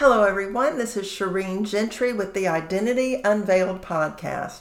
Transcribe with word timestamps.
Hello, 0.00 0.24
everyone. 0.24 0.78
This 0.78 0.96
is 0.96 1.06
Shireen 1.06 1.68
Gentry 1.68 2.10
with 2.10 2.32
the 2.32 2.48
Identity 2.48 3.20
Unveiled 3.22 3.82
podcast. 3.82 4.60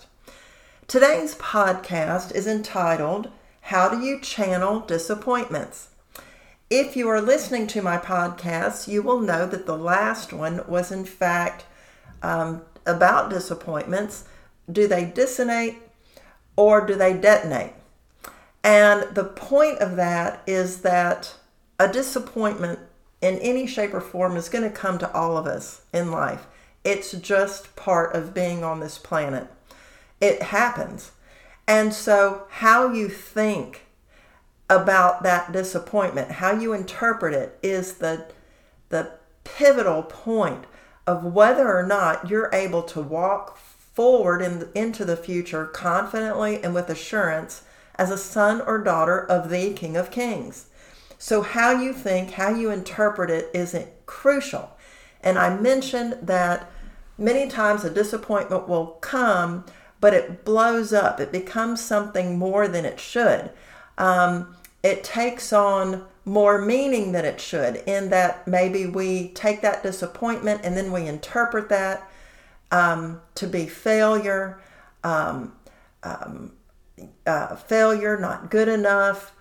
Today's 0.85 1.35
podcast 1.35 2.35
is 2.35 2.45
entitled 2.45 3.29
How 3.61 3.87
Do 3.87 4.01
You 4.01 4.19
Channel 4.19 4.81
Disappointments? 4.81 5.91
If 6.69 6.97
you 6.97 7.07
are 7.07 7.21
listening 7.21 7.67
to 7.67 7.81
my 7.81 7.97
podcast, 7.97 8.89
you 8.89 9.01
will 9.01 9.21
know 9.21 9.45
that 9.45 9.65
the 9.65 9.77
last 9.77 10.33
one 10.33 10.61
was, 10.67 10.91
in 10.91 11.05
fact, 11.05 11.63
um, 12.21 12.63
about 12.85 13.29
disappointments. 13.29 14.25
Do 14.69 14.89
they 14.89 15.05
dissonate 15.05 15.77
or 16.57 16.85
do 16.85 16.95
they 16.95 17.13
detonate? 17.13 17.75
And 18.61 19.15
the 19.15 19.23
point 19.23 19.79
of 19.79 19.95
that 19.95 20.43
is 20.45 20.81
that 20.81 21.35
a 21.79 21.87
disappointment 21.87 22.79
in 23.21 23.37
any 23.39 23.67
shape 23.67 23.93
or 23.93 24.01
form 24.01 24.35
is 24.37 24.49
going 24.49 24.63
to 24.63 24.69
come 24.69 24.97
to 24.99 25.13
all 25.13 25.37
of 25.37 25.45
us 25.45 25.81
in 25.93 26.11
life. 26.11 26.47
It's 26.83 27.11
just 27.11 27.75
part 27.75 28.15
of 28.15 28.33
being 28.33 28.63
on 28.63 28.79
this 28.79 28.97
planet. 28.97 29.47
It 30.21 30.41
happens. 30.41 31.11
And 31.67 31.93
so, 31.93 32.43
how 32.49 32.91
you 32.93 33.09
think 33.09 33.85
about 34.69 35.23
that 35.23 35.51
disappointment, 35.51 36.31
how 36.33 36.51
you 36.51 36.73
interpret 36.73 37.33
it, 37.33 37.59
is 37.61 37.95
the, 37.95 38.25
the 38.89 39.11
pivotal 39.43 40.03
point 40.03 40.65
of 41.05 41.23
whether 41.23 41.75
or 41.75 41.85
not 41.85 42.29
you're 42.29 42.49
able 42.53 42.83
to 42.83 43.01
walk 43.01 43.57
forward 43.57 44.41
in, 44.41 44.69
into 44.73 45.03
the 45.03 45.17
future 45.17 45.65
confidently 45.65 46.63
and 46.63 46.73
with 46.73 46.89
assurance 46.89 47.63
as 47.95 48.09
a 48.09 48.17
son 48.17 48.61
or 48.61 48.77
daughter 48.77 49.19
of 49.19 49.49
the 49.49 49.73
King 49.73 49.97
of 49.97 50.09
Kings. 50.09 50.67
So, 51.21 51.41
how 51.41 51.71
you 51.71 51.91
think, 51.91 52.31
how 52.31 52.49
you 52.49 52.71
interpret 52.71 53.29
it 53.29 53.51
isn't 53.53 53.89
crucial. 54.05 54.71
And 55.21 55.37
I 55.37 55.55
mentioned 55.59 56.17
that 56.21 56.71
many 57.17 57.49
times 57.49 57.83
a 57.83 57.89
disappointment 57.89 58.69
will 58.69 58.87
come, 59.01 59.65
but 59.99 60.13
it 60.13 60.45
blows 60.45 60.93
up. 60.93 61.19
It 61.19 61.33
becomes 61.33 61.83
something 61.83 62.39
more 62.39 62.69
than 62.69 62.85
it 62.85 63.01
should. 63.01 63.51
Um, 63.97 64.55
it 64.81 65.03
takes 65.03 65.51
on 65.51 66.05
more 66.23 66.61
meaning 66.61 67.11
than 67.11 67.25
it 67.25 67.41
should, 67.41 67.83
in 67.85 68.11
that 68.11 68.47
maybe 68.47 68.85
we 68.85 69.27
take 69.29 69.61
that 69.61 69.83
disappointment 69.83 70.61
and 70.63 70.77
then 70.77 70.89
we 70.89 71.05
interpret 71.05 71.67
that 71.67 72.09
um, 72.71 73.19
to 73.35 73.45
be 73.45 73.65
failure, 73.65 74.61
um, 75.03 75.53
um 76.03 76.53
uh, 77.25 77.55
failure, 77.57 78.17
not 78.17 78.49
good 78.49 78.69
enough. 78.69 79.33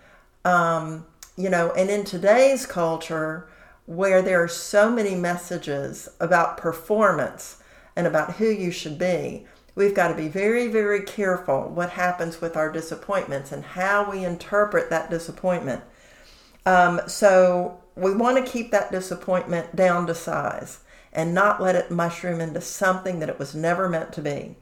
You 1.39 1.51
know, 1.51 1.71
and 1.71 1.89
in 1.89 2.03
today's 2.03 2.67
culture 2.67 3.49
where 3.87 4.23
there 4.23 4.43
are 4.43 4.49
so 4.49 4.91
many 4.91 5.15
messages 5.15 6.09
about 6.19 6.57
performance 6.57 7.63
and 7.95 8.09
about 8.09 8.35
who 8.35 8.49
you 8.49 8.73
should 8.73 8.99
be, 8.99 9.47
we've 9.77 9.95
got 9.95 10.09
to 10.09 10.17
be 10.17 10.27
very, 10.27 10.67
very 10.67 11.01
careful 11.01 11.69
what 11.69 11.91
happens 11.91 12.41
with 12.41 12.57
our 12.57 12.73
disappointments 12.73 13.53
and 13.53 13.63
how 13.63 14.11
we 14.11 14.25
interpret 14.25 14.91
that 14.91 15.11
disappointment. 15.11 15.85
Um, 16.67 17.03
so 17.07 17.85
we 17.95 18.13
want 18.13 18.45
to 18.45 18.53
keep 18.53 18.73
that 18.73 18.91
disappointment 18.91 19.77
down 19.77 20.09
to 20.09 20.17
size 20.17 20.81
and 21.13 21.33
not 21.33 21.63
let 21.63 21.77
it 21.77 21.89
mushroom 21.89 22.41
into 22.41 22.61
something 22.61 23.21
that 23.21 23.29
it 23.29 23.39
was 23.39 23.55
never 23.55 23.89
meant 23.89 24.13
to 24.15 24.23
be. 24.23 24.57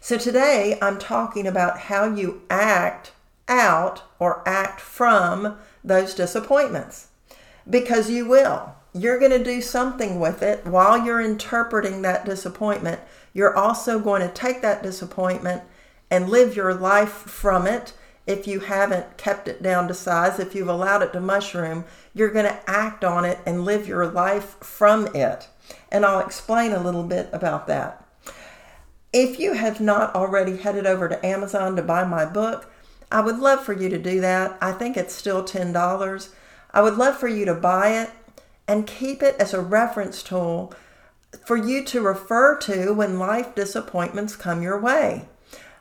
So 0.00 0.18
today 0.18 0.76
I'm 0.82 0.98
talking 0.98 1.46
about 1.46 1.78
how 1.78 2.12
you 2.12 2.42
act 2.50 3.12
out 3.48 4.02
or 4.18 4.42
act 4.46 4.80
from 4.80 5.56
those 5.84 6.14
disappointments 6.14 7.08
because 7.68 8.10
you 8.10 8.26
will. 8.26 8.74
You're 8.92 9.18
going 9.18 9.32
to 9.32 9.44
do 9.44 9.60
something 9.60 10.18
with 10.18 10.42
it 10.42 10.64
while 10.66 11.04
you're 11.04 11.20
interpreting 11.20 12.02
that 12.02 12.24
disappointment. 12.24 13.00
You're 13.34 13.56
also 13.56 13.98
going 13.98 14.22
to 14.22 14.32
take 14.32 14.62
that 14.62 14.82
disappointment 14.82 15.62
and 16.10 16.30
live 16.30 16.56
your 16.56 16.72
life 16.72 17.10
from 17.10 17.66
it. 17.66 17.92
If 18.26 18.46
you 18.46 18.60
haven't 18.60 19.18
kept 19.18 19.48
it 19.48 19.62
down 19.62 19.86
to 19.88 19.94
size, 19.94 20.38
if 20.38 20.54
you've 20.54 20.68
allowed 20.68 21.02
it 21.02 21.12
to 21.12 21.20
mushroom, 21.20 21.84
you're 22.14 22.30
going 22.30 22.46
to 22.46 22.70
act 22.70 23.04
on 23.04 23.24
it 23.24 23.38
and 23.44 23.64
live 23.64 23.86
your 23.86 24.06
life 24.06 24.56
from 24.60 25.14
it. 25.14 25.48
And 25.92 26.04
I'll 26.04 26.20
explain 26.20 26.72
a 26.72 26.82
little 26.82 27.04
bit 27.04 27.28
about 27.32 27.66
that. 27.66 28.02
If 29.12 29.38
you 29.38 29.52
have 29.52 29.80
not 29.80 30.14
already 30.14 30.56
headed 30.56 30.86
over 30.86 31.08
to 31.08 31.24
Amazon 31.24 31.76
to 31.76 31.82
buy 31.82 32.04
my 32.04 32.24
book, 32.24 32.70
I 33.10 33.20
would 33.20 33.38
love 33.38 33.64
for 33.64 33.72
you 33.72 33.88
to 33.88 33.98
do 33.98 34.20
that. 34.20 34.58
I 34.60 34.72
think 34.72 34.96
it's 34.96 35.14
still 35.14 35.44
$10. 35.44 36.28
I 36.72 36.80
would 36.82 36.96
love 36.96 37.16
for 37.16 37.28
you 37.28 37.44
to 37.44 37.54
buy 37.54 37.90
it 37.90 38.10
and 38.68 38.86
keep 38.86 39.22
it 39.22 39.36
as 39.38 39.54
a 39.54 39.60
reference 39.60 40.22
tool 40.22 40.74
for 41.44 41.56
you 41.56 41.84
to 41.84 42.00
refer 42.00 42.56
to 42.58 42.92
when 42.92 43.18
life 43.18 43.54
disappointments 43.54 44.36
come 44.36 44.62
your 44.62 44.80
way. 44.80 45.26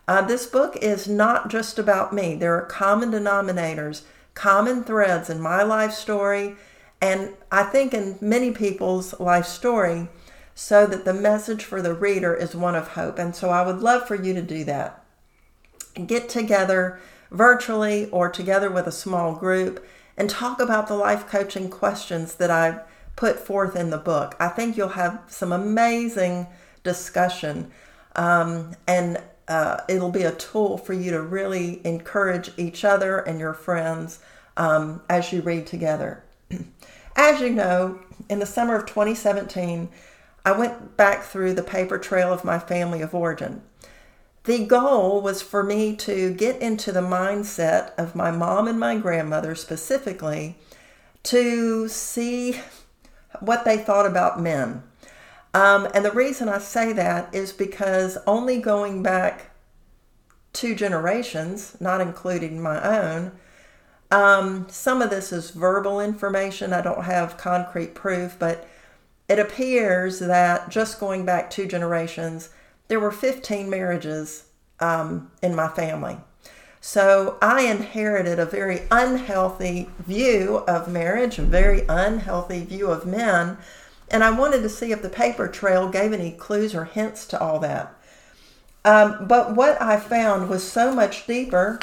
Uh, 0.08 0.22
this 0.22 0.46
book 0.46 0.78
is 0.82 1.08
not 1.08 1.50
just 1.50 1.80
about 1.80 2.14
me. 2.14 2.36
There 2.36 2.56
are 2.56 2.66
common 2.66 3.12
denominators, 3.12 4.04
common 4.36 4.84
threads 4.84 5.30
in 5.30 5.42
my 5.42 5.64
life 5.64 5.94
story, 5.94 6.56
and 7.02 7.34
I 7.52 7.64
think 7.64 7.94
in 7.94 8.18
many 8.22 8.52
people's 8.52 9.20
life 9.20 9.46
story, 9.46 10.08
so 10.54 10.86
that 10.86 11.06
the 11.06 11.14
message 11.14 11.64
for 11.64 11.82
the 11.82 11.94
reader 11.94 12.34
is 12.34 12.56
one 12.56 12.76
of 12.76 12.90
hope. 12.90 13.20
And 13.20 13.36
so 13.36 13.50
I 13.50 13.66
would 13.66 13.80
love 13.80 14.08
for 14.08 14.16
you 14.16 14.34
to 14.34 14.42
do 14.42 14.64
that. 14.66 15.04
Get 16.06 16.30
together 16.30 17.00
virtually 17.32 18.10
or 18.10 18.30
together 18.30 18.70
with 18.70 18.88
a 18.88 18.92
small 18.92 19.34
group 19.36 19.86
and 20.18 20.30
talk 20.30 20.60
about 20.60 20.88
the 20.88 20.96
life 20.96 21.28
coaching 21.28 21.70
questions 21.70 22.36
that 22.36 22.50
I 22.50 22.82
put 23.16 23.40
forth 23.40 23.76
in 23.76 23.90
the 23.90 23.98
book. 23.98 24.36
I 24.40 24.50
think 24.50 24.78
you'll 24.78 24.90
have 24.90 25.22
some 25.28 25.52
amazing 25.52 26.48
discussion 26.84 27.72
um, 28.16 28.76
and 28.88 29.22
uh, 29.48 29.82
it'll 29.88 30.12
be 30.12 30.24
a 30.24 30.32
tool 30.32 30.78
for 30.78 30.94
you 30.94 31.12
to 31.12 31.22
really 31.22 31.82
encourage 31.86 32.52
each 32.58 32.84
other 32.84 33.20
and 33.20 33.40
your 33.40 33.54
friends 33.54 34.20
um, 34.58 35.02
as 35.10 35.32
you 35.32 35.42
read 35.42 35.68
together. 35.68 36.24
As 37.18 37.40
you 37.40 37.50
know, 37.50 38.02
in 38.30 38.40
the 38.40 38.46
summer 38.46 38.76
of 38.76 38.86
2017, 38.88 39.88
I 40.44 40.52
went 40.52 40.98
back 40.98 41.24
through 41.24 41.54
the 41.54 41.64
paper 41.64 41.98
trail 41.98 42.34
of 42.34 42.44
my 42.44 42.60
family 42.60 43.02
of 43.02 43.16
origin 43.16 43.62
the 44.46 44.66
goal 44.66 45.22
was 45.22 45.42
for 45.42 45.64
me 45.64 45.96
to 45.96 46.34
get 46.34 46.62
into 46.62 46.92
the 46.92 47.02
mindset 47.02 47.94
of 47.98 48.16
my 48.16 48.32
mom 48.32 48.68
and 48.68 48.80
my 48.80 48.98
grandmother 48.98 49.56
specifically 49.56 50.58
to 51.24 51.88
see 51.88 52.60
what 53.40 53.66
they 53.66 53.78
thought 53.78 54.06
about 54.06 54.40
men. 54.40 54.84
Um, 55.54 55.88
and 55.94 56.06
the 56.06 56.12
reason 56.12 56.50
I 56.50 56.60
say 56.60 56.94
that 56.94 57.34
is 57.34 57.54
because 57.54 58.18
only 58.28 58.60
going 58.60 59.02
back 59.02 59.52
two 60.54 60.76
generations, 60.76 61.76
not 61.80 62.02
including 62.02 62.62
my 62.62 62.82
own, 62.84 63.32
um, 64.12 64.68
some 64.70 65.02
of 65.02 65.10
this 65.10 65.32
is 65.32 65.52
verbal 65.52 66.00
information. 66.00 66.72
I 66.72 66.82
don't 66.82 67.06
have 67.06 67.38
concrete 67.38 67.96
proof, 67.96 68.36
but 68.38 68.68
it 69.28 69.40
appears 69.40 70.20
that 70.20 70.70
just 70.70 71.00
going 71.00 71.26
back 71.26 71.50
two 71.50 71.66
generations, 71.66 72.50
there 72.88 73.00
were 73.00 73.12
15 73.12 73.70
marriages 73.70 74.46
um, 74.80 75.32
in 75.42 75.56
my 75.56 75.68
family. 75.68 76.18
So 76.82 77.38
I 77.42 77.64
inherited 77.64 78.38
a 78.38 78.46
very 78.46 78.84
unhealthy 78.92 79.90
view 80.00 80.58
of 80.68 80.88
marriage, 80.88 81.40
a 81.40 81.42
very 81.42 81.84
unhealthy 81.90 82.64
view 82.64 82.92
of 82.92 83.08
men. 83.08 83.58
And 84.12 84.24
I 84.24 84.30
wanted 84.30 84.62
to 84.62 84.70
see 84.70 84.92
if 84.92 85.02
the 85.02 85.10
paper 85.10 85.48
trail 85.48 85.90
gave 85.90 86.14
any 86.14 86.32
clues 86.32 86.76
or 86.76 86.86
hints 86.86 87.26
to 87.28 87.40
all 87.40 87.58
that. 87.60 87.96
Um, 88.86 89.26
but 89.28 89.56
what 89.56 89.82
I 89.82 90.00
found 90.00 90.48
was 90.48 90.64
so 90.64 90.94
much 90.94 91.26
deeper. 91.26 91.80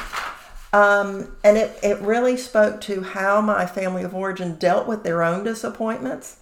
Um, 0.72 1.36
and 1.42 1.58
it, 1.58 1.76
it 1.82 1.98
really 2.00 2.36
spoke 2.36 2.80
to 2.82 3.02
how 3.02 3.40
my 3.40 3.66
family 3.66 4.04
of 4.04 4.14
origin 4.14 4.54
dealt 4.54 4.86
with 4.86 5.02
their 5.02 5.24
own 5.24 5.42
disappointments. 5.42 6.36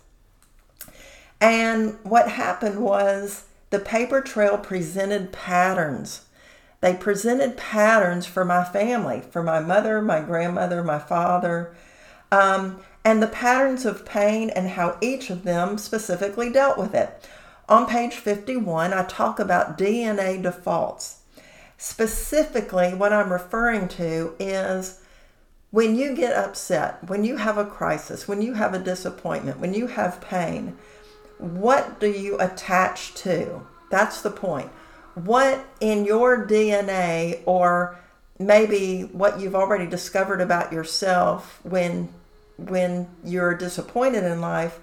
And 1.40 1.98
what 2.02 2.28
happened 2.28 2.80
was 2.80 3.44
the 3.70 3.78
paper 3.78 4.20
trail 4.20 4.58
presented 4.58 5.32
patterns. 5.32 6.26
They 6.80 6.94
presented 6.94 7.56
patterns 7.56 8.26
for 8.26 8.44
my 8.44 8.64
family, 8.64 9.22
for 9.30 9.42
my 9.42 9.60
mother, 9.60 10.00
my 10.02 10.20
grandmother, 10.20 10.82
my 10.82 10.98
father, 10.98 11.74
um, 12.32 12.80
and 13.04 13.22
the 13.22 13.26
patterns 13.26 13.84
of 13.84 14.04
pain 14.04 14.50
and 14.50 14.70
how 14.70 14.98
each 15.00 15.30
of 15.30 15.44
them 15.44 15.78
specifically 15.78 16.50
dealt 16.50 16.78
with 16.78 16.94
it. 16.94 17.28
On 17.68 17.86
page 17.86 18.14
51, 18.14 18.92
I 18.92 19.04
talk 19.04 19.38
about 19.38 19.78
DNA 19.78 20.42
defaults. 20.42 21.20
Specifically, 21.78 22.92
what 22.92 23.12
I'm 23.12 23.32
referring 23.32 23.88
to 23.88 24.34
is 24.38 25.00
when 25.70 25.94
you 25.94 26.14
get 26.16 26.36
upset, 26.36 27.08
when 27.08 27.24
you 27.24 27.36
have 27.36 27.56
a 27.56 27.64
crisis, 27.64 28.26
when 28.26 28.42
you 28.42 28.54
have 28.54 28.74
a 28.74 28.78
disappointment, 28.78 29.60
when 29.60 29.72
you 29.72 29.86
have 29.86 30.20
pain, 30.20 30.76
what 31.40 32.00
do 32.00 32.10
you 32.10 32.38
attach 32.38 33.14
to? 33.14 33.66
That's 33.90 34.22
the 34.22 34.30
point. 34.30 34.70
What 35.14 35.64
in 35.80 36.04
your 36.04 36.46
DNA 36.46 37.42
or 37.46 37.98
maybe 38.38 39.02
what 39.12 39.40
you've 39.40 39.54
already 39.54 39.86
discovered 39.86 40.40
about 40.40 40.72
yourself 40.72 41.60
when 41.62 42.08
when 42.56 43.08
you're 43.24 43.54
disappointed 43.54 44.22
in 44.22 44.40
life 44.40 44.78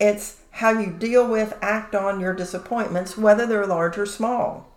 it's 0.00 0.40
how 0.50 0.70
you 0.70 0.90
deal 0.90 1.26
with, 1.26 1.56
act 1.60 1.94
on 1.94 2.20
your 2.20 2.34
disappointments, 2.34 3.16
whether 3.16 3.46
they're 3.46 3.66
large 3.66 3.98
or 3.98 4.06
small. 4.06 4.68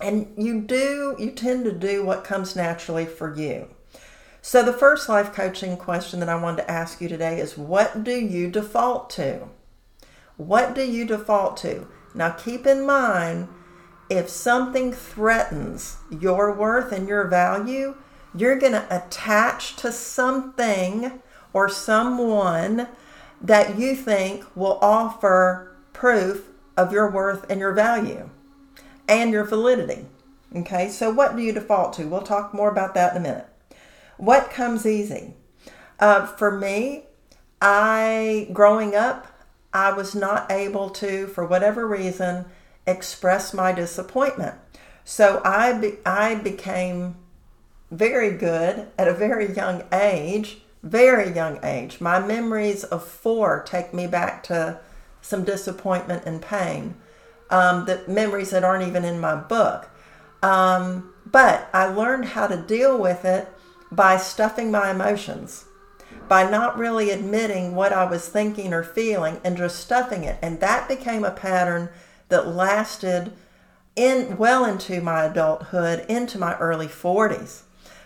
And 0.00 0.32
you 0.36 0.60
do, 0.60 1.16
you 1.18 1.30
tend 1.30 1.64
to 1.64 1.72
do 1.72 2.04
what 2.04 2.24
comes 2.24 2.54
naturally 2.54 3.06
for 3.06 3.34
you. 3.34 3.68
So, 4.40 4.62
the 4.62 4.72
first 4.72 5.08
life 5.08 5.32
coaching 5.32 5.76
question 5.76 6.20
that 6.20 6.28
I 6.28 6.40
wanted 6.40 6.62
to 6.62 6.70
ask 6.70 7.00
you 7.00 7.08
today 7.08 7.40
is 7.40 7.58
what 7.58 8.04
do 8.04 8.12
you 8.12 8.48
default 8.50 9.10
to? 9.10 9.48
What 10.38 10.74
do 10.74 10.82
you 10.82 11.04
default 11.04 11.56
to? 11.58 11.86
Now, 12.14 12.30
keep 12.30 12.66
in 12.66 12.86
mind 12.86 13.48
if 14.08 14.30
something 14.30 14.92
threatens 14.92 15.98
your 16.10 16.54
worth 16.54 16.92
and 16.92 17.06
your 17.06 17.26
value, 17.26 17.96
you're 18.34 18.58
going 18.58 18.72
to 18.72 18.86
attach 18.94 19.76
to 19.76 19.92
something 19.92 21.20
or 21.52 21.68
someone 21.68 22.88
that 23.40 23.78
you 23.78 23.94
think 23.94 24.44
will 24.56 24.78
offer 24.80 25.76
proof 25.92 26.48
of 26.76 26.92
your 26.92 27.10
worth 27.10 27.44
and 27.50 27.60
your 27.60 27.72
value 27.72 28.30
and 29.08 29.32
your 29.32 29.44
validity. 29.44 30.06
Okay, 30.54 30.88
so 30.88 31.10
what 31.10 31.36
do 31.36 31.42
you 31.42 31.52
default 31.52 31.92
to? 31.94 32.06
We'll 32.06 32.22
talk 32.22 32.54
more 32.54 32.70
about 32.70 32.94
that 32.94 33.12
in 33.12 33.18
a 33.18 33.28
minute. 33.28 33.48
What 34.16 34.50
comes 34.50 34.86
easy? 34.86 35.34
Uh, 35.98 36.26
for 36.26 36.50
me, 36.50 37.04
I, 37.60 38.48
growing 38.52 38.94
up, 38.94 39.26
I 39.72 39.92
was 39.92 40.14
not 40.14 40.50
able 40.50 40.90
to, 40.90 41.26
for 41.26 41.44
whatever 41.44 41.86
reason, 41.86 42.46
express 42.86 43.52
my 43.52 43.72
disappointment. 43.72 44.54
So 45.04 45.40
I, 45.44 45.72
be, 45.72 45.94
I 46.04 46.34
became 46.36 47.16
very 47.90 48.36
good 48.36 48.88
at 48.98 49.08
a 49.08 49.14
very 49.14 49.52
young 49.52 49.82
age, 49.92 50.58
very 50.82 51.34
young 51.34 51.58
age. 51.64 52.00
My 52.00 52.18
memories 52.18 52.84
of 52.84 53.04
four 53.04 53.62
take 53.66 53.94
me 53.94 54.06
back 54.06 54.42
to 54.44 54.80
some 55.20 55.44
disappointment 55.44 56.24
and 56.26 56.40
pain, 56.40 56.94
um, 57.50 57.86
the 57.86 58.02
memories 58.06 58.50
that 58.50 58.64
aren't 58.64 58.86
even 58.86 59.04
in 59.04 59.18
my 59.18 59.34
book. 59.34 59.90
Um, 60.42 61.12
but 61.26 61.68
I 61.72 61.86
learned 61.86 62.26
how 62.26 62.46
to 62.46 62.56
deal 62.56 62.98
with 62.98 63.24
it 63.24 63.48
by 63.90 64.16
stuffing 64.18 64.70
my 64.70 64.90
emotions, 64.90 65.64
by 66.28 66.48
not 66.48 66.76
really 66.76 67.10
admitting 67.10 67.74
what 67.74 67.92
I 67.92 68.04
was 68.04 68.28
thinking 68.28 68.72
or 68.72 68.82
feeling 68.82 69.40
and 69.44 69.56
just 69.56 69.80
stuffing 69.80 70.24
it. 70.24 70.38
And 70.42 70.60
that 70.60 70.88
became 70.88 71.24
a 71.24 71.30
pattern 71.30 71.88
that 72.28 72.46
lasted 72.46 73.32
in 73.96 74.36
well 74.36 74.64
into 74.64 75.00
my 75.00 75.24
adulthood, 75.24 76.06
into 76.08 76.38
my 76.38 76.56
early 76.58 76.86
40s. 76.86 77.62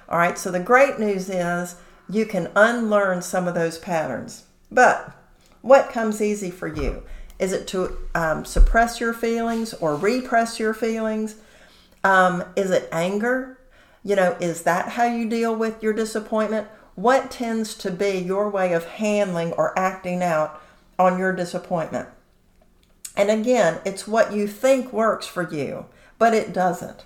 All 0.09 0.19
right, 0.19 0.39
so 0.39 0.51
the 0.51 0.61
great 0.61 0.99
news 0.99 1.29
is 1.29 1.77
you 2.09 2.27
can 2.27 2.51
unlearn 2.55 3.23
some 3.23 3.49
of 3.49 3.55
those 3.55 3.79
patterns. 3.79 4.45
But 4.71 5.13
what 5.61 5.91
comes 5.91 6.21
easy 6.21 6.51
for 6.51 6.69
you? 6.69 7.03
Is 7.39 7.53
it 7.53 7.67
to 7.69 7.97
um, 8.15 8.45
suppress 8.45 9.01
your 9.01 9.13
feelings 9.13 9.75
or 9.75 9.97
repress 9.97 10.61
your 10.61 10.75
feelings? 10.75 11.37
Um, 12.05 12.45
is 12.57 12.71
it 12.71 12.89
anger? 12.93 13.59
You 14.05 14.17
know, 14.17 14.37
is 14.41 14.63
that 14.63 14.91
how 14.91 15.05
you 15.05 15.29
deal 15.29 15.55
with 15.55 15.83
your 15.83 15.93
disappointment? 15.93 16.69
What 16.94 17.31
tends 17.31 17.75
to 17.77 17.91
be 17.91 18.19
your 18.19 18.50
way 18.50 18.73
of 18.73 18.85
handling 18.85 19.53
or 19.53 19.79
acting 19.79 20.23
out 20.23 20.61
on 20.99 21.19
your 21.19 21.33
disappointment? 21.33 22.09
And 23.17 23.31
again, 23.31 23.81
it's 23.85 24.06
what 24.06 24.33
you 24.33 24.47
think 24.47 24.93
works 24.93 25.27
for 25.27 25.49
you, 25.53 25.87
but 26.19 26.35
it 26.35 26.53
doesn't. 26.53 27.05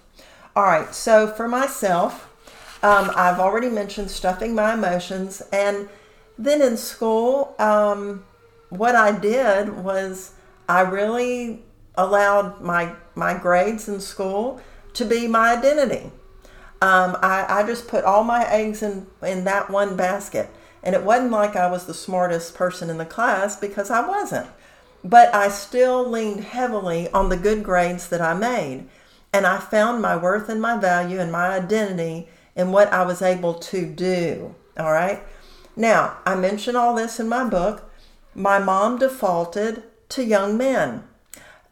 All 0.54 0.64
right, 0.64 0.94
so 0.94 1.26
for 1.28 1.48
myself, 1.48 2.32
um, 2.82 3.10
I've 3.14 3.40
already 3.40 3.68
mentioned 3.68 4.10
stuffing 4.10 4.54
my 4.54 4.74
emotions. 4.74 5.42
And 5.52 5.88
then 6.38 6.62
in 6.62 6.76
school, 6.76 7.54
um, 7.58 8.24
what 8.68 8.94
I 8.94 9.18
did 9.18 9.84
was 9.84 10.32
I 10.68 10.80
really 10.80 11.62
allowed 11.96 12.60
my, 12.60 12.94
my 13.14 13.34
grades 13.38 13.88
in 13.88 14.00
school 14.00 14.60
to 14.94 15.04
be 15.04 15.26
my 15.26 15.56
identity. 15.56 16.10
Um, 16.82 17.16
I, 17.22 17.46
I 17.48 17.66
just 17.66 17.88
put 17.88 18.04
all 18.04 18.24
my 18.24 18.48
eggs 18.48 18.82
in, 18.82 19.06
in 19.22 19.44
that 19.44 19.70
one 19.70 19.96
basket. 19.96 20.50
And 20.82 20.94
it 20.94 21.02
wasn't 21.02 21.32
like 21.32 21.56
I 21.56 21.70
was 21.70 21.86
the 21.86 21.94
smartest 21.94 22.54
person 22.54 22.90
in 22.90 22.98
the 22.98 23.04
class 23.04 23.58
because 23.58 23.90
I 23.90 24.06
wasn't. 24.06 24.46
But 25.02 25.34
I 25.34 25.48
still 25.48 26.08
leaned 26.08 26.44
heavily 26.44 27.10
on 27.10 27.28
the 27.28 27.36
good 27.36 27.64
grades 27.64 28.08
that 28.08 28.20
I 28.20 28.34
made. 28.34 28.88
And 29.32 29.46
I 29.46 29.58
found 29.58 30.00
my 30.00 30.16
worth 30.16 30.48
and 30.48 30.60
my 30.60 30.78
value 30.78 31.18
and 31.18 31.32
my 31.32 31.48
identity 31.48 32.28
in 32.54 32.72
what 32.72 32.92
I 32.92 33.04
was 33.04 33.22
able 33.22 33.54
to 33.54 33.86
do. 33.86 34.54
All 34.78 34.92
right. 34.92 35.22
Now, 35.74 36.18
I 36.24 36.34
mention 36.34 36.76
all 36.76 36.94
this 36.94 37.20
in 37.20 37.28
my 37.28 37.48
book. 37.48 37.90
My 38.34 38.58
mom 38.58 38.98
defaulted 38.98 39.82
to 40.10 40.24
young 40.24 40.56
men. 40.56 41.04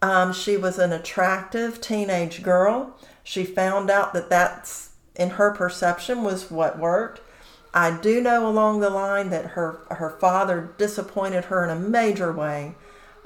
Um, 0.02 0.32
she 0.32 0.56
was 0.56 0.78
an 0.78 0.92
attractive 0.92 1.80
teenage 1.80 2.42
girl. 2.42 2.98
She 3.22 3.44
found 3.44 3.90
out 3.90 4.12
that 4.12 4.28
that's, 4.28 4.90
in 5.14 5.30
her 5.30 5.50
perception, 5.50 6.22
was 6.22 6.50
what 6.50 6.78
worked. 6.78 7.20
I 7.72 7.98
do 8.00 8.20
know 8.20 8.46
along 8.46 8.80
the 8.80 8.90
line 8.90 9.30
that 9.30 9.46
her, 9.46 9.80
her 9.90 10.10
father 10.10 10.72
disappointed 10.78 11.46
her 11.46 11.64
in 11.64 11.70
a 11.70 11.80
major 11.80 12.32
way 12.32 12.74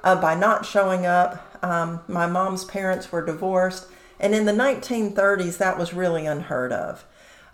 uh, 0.03 0.21
by 0.21 0.35
not 0.35 0.65
showing 0.65 1.05
up. 1.05 1.59
Um, 1.63 2.01
my 2.09 2.27
mom's 2.27 2.65
parents 2.65 3.13
were 3.13 3.25
divorced, 3.25 3.87
and 4.19 4.35
in 4.35 4.47
the 4.47 4.53
1930s, 4.53 5.59
that 5.59 5.79
was 5.79 5.93
really 5.93 6.27
unheard 6.27 6.73
of. 6.73 7.05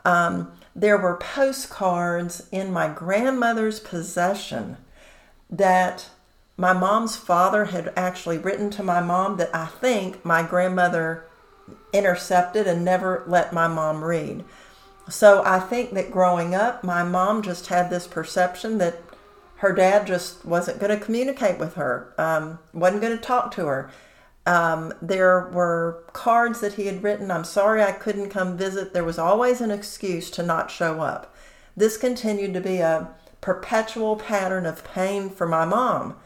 Um, 0.04 0.52
there 0.76 0.98
were 0.98 1.16
postcards 1.16 2.46
in 2.50 2.72
my 2.72 2.88
grandmother's 2.88 3.80
possession 3.80 4.76
that 5.50 6.08
my 6.56 6.72
mom's 6.72 7.16
father 7.16 7.66
had 7.66 7.92
actually 7.96 8.38
written 8.38 8.70
to 8.70 8.82
my 8.82 9.00
mom 9.00 9.36
that 9.38 9.54
I 9.54 9.66
think 9.66 10.24
my 10.24 10.42
grandmother 10.42 11.26
intercepted 11.92 12.66
and 12.66 12.84
never 12.84 13.24
let 13.26 13.52
my 13.52 13.68
mom 13.68 14.04
read. 14.04 14.44
So 15.08 15.42
I 15.44 15.60
think 15.60 15.92
that 15.92 16.10
growing 16.10 16.54
up, 16.54 16.82
my 16.82 17.02
mom 17.02 17.42
just 17.42 17.66
had 17.66 17.90
this 17.90 18.06
perception 18.06 18.78
that 18.78 19.02
her 19.56 19.72
dad 19.72 20.06
just 20.06 20.44
wasn't 20.44 20.80
going 20.80 20.98
to 20.98 21.04
communicate 21.04 21.58
with 21.58 21.74
her, 21.74 22.12
um, 22.18 22.58
wasn't 22.72 23.02
going 23.02 23.16
to 23.16 23.22
talk 23.22 23.50
to 23.52 23.66
her. 23.66 23.90
Um, 24.46 24.92
there 25.00 25.48
were 25.52 26.04
cards 26.12 26.60
that 26.60 26.74
he 26.74 26.86
had 26.86 27.02
written. 27.02 27.30
I'm 27.30 27.44
sorry 27.44 27.82
I 27.82 27.92
couldn't 27.92 28.30
come 28.30 28.58
visit. 28.58 28.92
There 28.92 29.04
was 29.04 29.18
always 29.18 29.60
an 29.60 29.70
excuse 29.70 30.30
to 30.32 30.42
not 30.42 30.70
show 30.70 31.00
up. 31.00 31.34
This 31.76 31.96
continued 31.96 32.52
to 32.54 32.60
be 32.60 32.78
a 32.78 33.08
perpetual 33.40 34.16
pattern 34.16 34.66
of 34.66 34.84
pain 34.84 35.30
for 35.30 35.46
my 35.46 35.64
mom. 35.64 36.16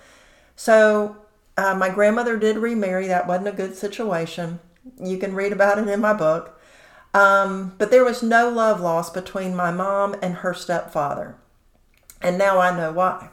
So, 0.56 1.17
uh, 1.56 1.75
my 1.75 1.88
grandmother 1.88 2.36
did 2.36 2.56
remarry. 2.56 3.06
That 3.06 3.27
wasn't 3.27 3.48
a 3.48 3.53
good 3.53 3.77
situation. 3.77 4.60
You 5.00 5.18
can 5.18 5.34
read 5.34 5.52
about 5.52 5.78
it 5.78 5.88
in 5.88 6.00
my 6.00 6.12
book. 6.12 6.60
Um, 7.14 7.74
but 7.78 7.90
there 7.90 8.04
was 8.04 8.22
no 8.22 8.48
love 8.48 8.80
lost 8.80 9.14
between 9.14 9.56
my 9.56 9.70
mom 9.70 10.14
and 10.22 10.36
her 10.36 10.54
stepfather. 10.54 11.36
And 12.20 12.36
now 12.36 12.58
I 12.58 12.76
know 12.76 12.92
why. 12.92 13.30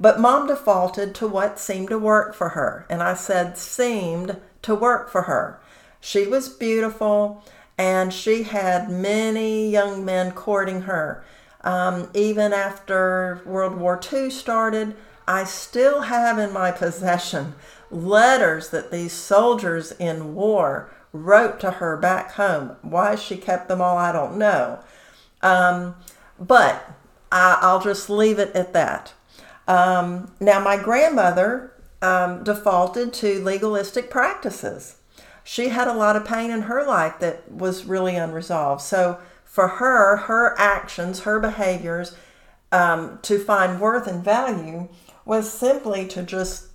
But 0.00 0.20
mom 0.20 0.48
defaulted 0.48 1.14
to 1.16 1.28
what 1.28 1.58
seemed 1.58 1.88
to 1.88 1.98
work 1.98 2.34
for 2.34 2.50
her. 2.50 2.86
And 2.90 3.02
I 3.02 3.14
said 3.14 3.56
seemed 3.56 4.40
to 4.62 4.74
work 4.74 5.08
for 5.10 5.22
her. 5.22 5.60
She 6.00 6.26
was 6.26 6.48
beautiful 6.48 7.44
and 7.78 8.12
she 8.12 8.44
had 8.44 8.90
many 8.90 9.70
young 9.70 10.04
men 10.04 10.32
courting 10.32 10.82
her. 10.82 11.24
Um, 11.62 12.10
even 12.14 12.52
after 12.52 13.40
World 13.46 13.76
War 13.76 13.98
II 14.12 14.30
started, 14.30 14.96
I 15.26 15.44
still 15.44 16.02
have 16.02 16.38
in 16.38 16.52
my 16.52 16.70
possession 16.70 17.54
letters 17.94 18.70
that 18.70 18.90
these 18.90 19.12
soldiers 19.12 19.92
in 19.92 20.34
war 20.34 20.90
wrote 21.12 21.60
to 21.60 21.70
her 21.72 21.96
back 21.96 22.32
home. 22.32 22.76
Why 22.82 23.14
she 23.14 23.36
kept 23.36 23.68
them 23.68 23.80
all, 23.80 23.96
I 23.96 24.12
don't 24.12 24.36
know. 24.36 24.80
Um, 25.42 25.94
but 26.38 26.90
I, 27.30 27.72
will 27.72 27.80
just 27.80 28.10
leave 28.10 28.38
it 28.38 28.54
at 28.54 28.72
that. 28.72 29.14
Um, 29.68 30.32
now, 30.40 30.60
my 30.60 30.76
grandmother 30.76 31.72
um, 32.02 32.44
defaulted 32.44 33.12
to 33.14 33.42
legalistic 33.42 34.10
practices. 34.10 34.96
She 35.42 35.68
had 35.68 35.88
a 35.88 35.94
lot 35.94 36.16
of 36.16 36.24
pain 36.24 36.50
in 36.50 36.62
her 36.62 36.84
life 36.86 37.18
that 37.20 37.50
was 37.50 37.84
really 37.84 38.16
unresolved. 38.16 38.82
So, 38.82 39.18
for 39.44 39.68
her, 39.68 40.16
her 40.16 40.58
actions, 40.58 41.20
her 41.20 41.38
behaviors 41.38 42.16
um, 42.72 43.20
to 43.22 43.38
find 43.38 43.80
worth 43.80 44.08
and 44.08 44.24
value 44.24 44.88
was 45.24 45.50
simply 45.50 46.06
to 46.08 46.24
just 46.24 46.68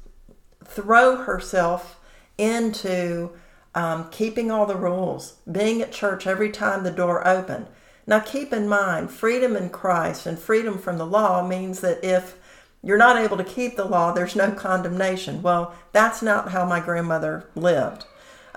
throw 0.69 1.17
herself 1.17 1.99
into 2.37 3.31
um, 3.75 4.09
keeping 4.11 4.49
all 4.51 4.65
the 4.65 4.75
rules, 4.75 5.37
being 5.49 5.81
at 5.81 5.91
church 5.91 6.25
every 6.25 6.51
time 6.51 6.83
the 6.83 6.91
door 6.91 7.27
opened. 7.27 7.67
Now, 8.07 8.19
keep 8.19 8.51
in 8.53 8.67
mind, 8.67 9.11
freedom 9.11 9.55
in 9.55 9.69
Christ 9.69 10.25
and 10.25 10.39
freedom 10.39 10.77
from 10.77 10.97
the 10.97 11.05
law 11.05 11.47
means 11.47 11.81
that 11.81 12.03
if 12.03 12.37
you're 12.81 12.97
not 12.97 13.17
able 13.17 13.37
to 13.37 13.43
keep 13.43 13.75
the 13.75 13.85
law, 13.85 14.11
there's 14.11 14.35
no 14.35 14.51
condemnation. 14.51 15.41
Well, 15.41 15.75
that's 15.91 16.21
not 16.21 16.49
how 16.49 16.65
my 16.65 16.79
grandmother 16.79 17.49
lived. 17.55 18.05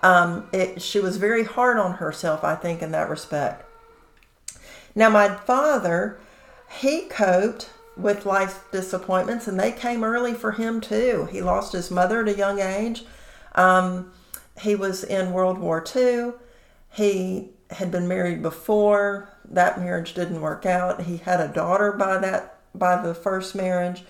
Um, 0.02 0.49
it, 0.52 0.81
she 0.81 1.00
was 1.00 1.16
very 1.16 1.45
hard 1.45 1.76
on 1.76 1.95
herself, 1.95 2.42
I 2.45 2.54
think, 2.54 2.83
in 2.83 2.92
that 2.92 3.11
respect. 3.11 3.64
Now, 4.95 5.11
my 5.11 5.35
father, 5.35 6.19
he 6.81 7.02
coped 7.02 7.71
with 7.97 8.27
life 8.27 8.65
disappointments, 8.73 9.47
and 9.47 9.59
they 9.59 9.73
came 9.73 10.03
early 10.05 10.35
for 10.35 10.53
him 10.53 10.81
too. 10.81 11.29
He 11.31 11.43
lost 11.43 11.73
his 11.73 11.91
mother 11.91 12.23
at 12.23 12.29
a 12.29 12.37
young 12.37 12.61
age. 12.61 13.05
Um, 13.55 14.13
he 14.61 14.75
was 14.75 15.05
in 15.05 15.33
World 15.33 15.59
War 15.59 15.85
II. 15.95 16.33
He 16.91 17.51
had 17.71 17.91
been 17.91 18.09
married 18.09 18.43
before. 18.43 19.29
That 19.45 19.81
marriage 19.81 20.15
didn't 20.15 20.41
work 20.41 20.67
out. 20.67 21.03
He 21.03 21.19
had 21.19 21.41
a 21.41 21.53
daughter 21.53 21.93
by 21.93 22.19
that 22.19 22.59
by 22.75 23.01
the 23.01 23.15
first 23.15 23.55
marriage. 23.55 24.05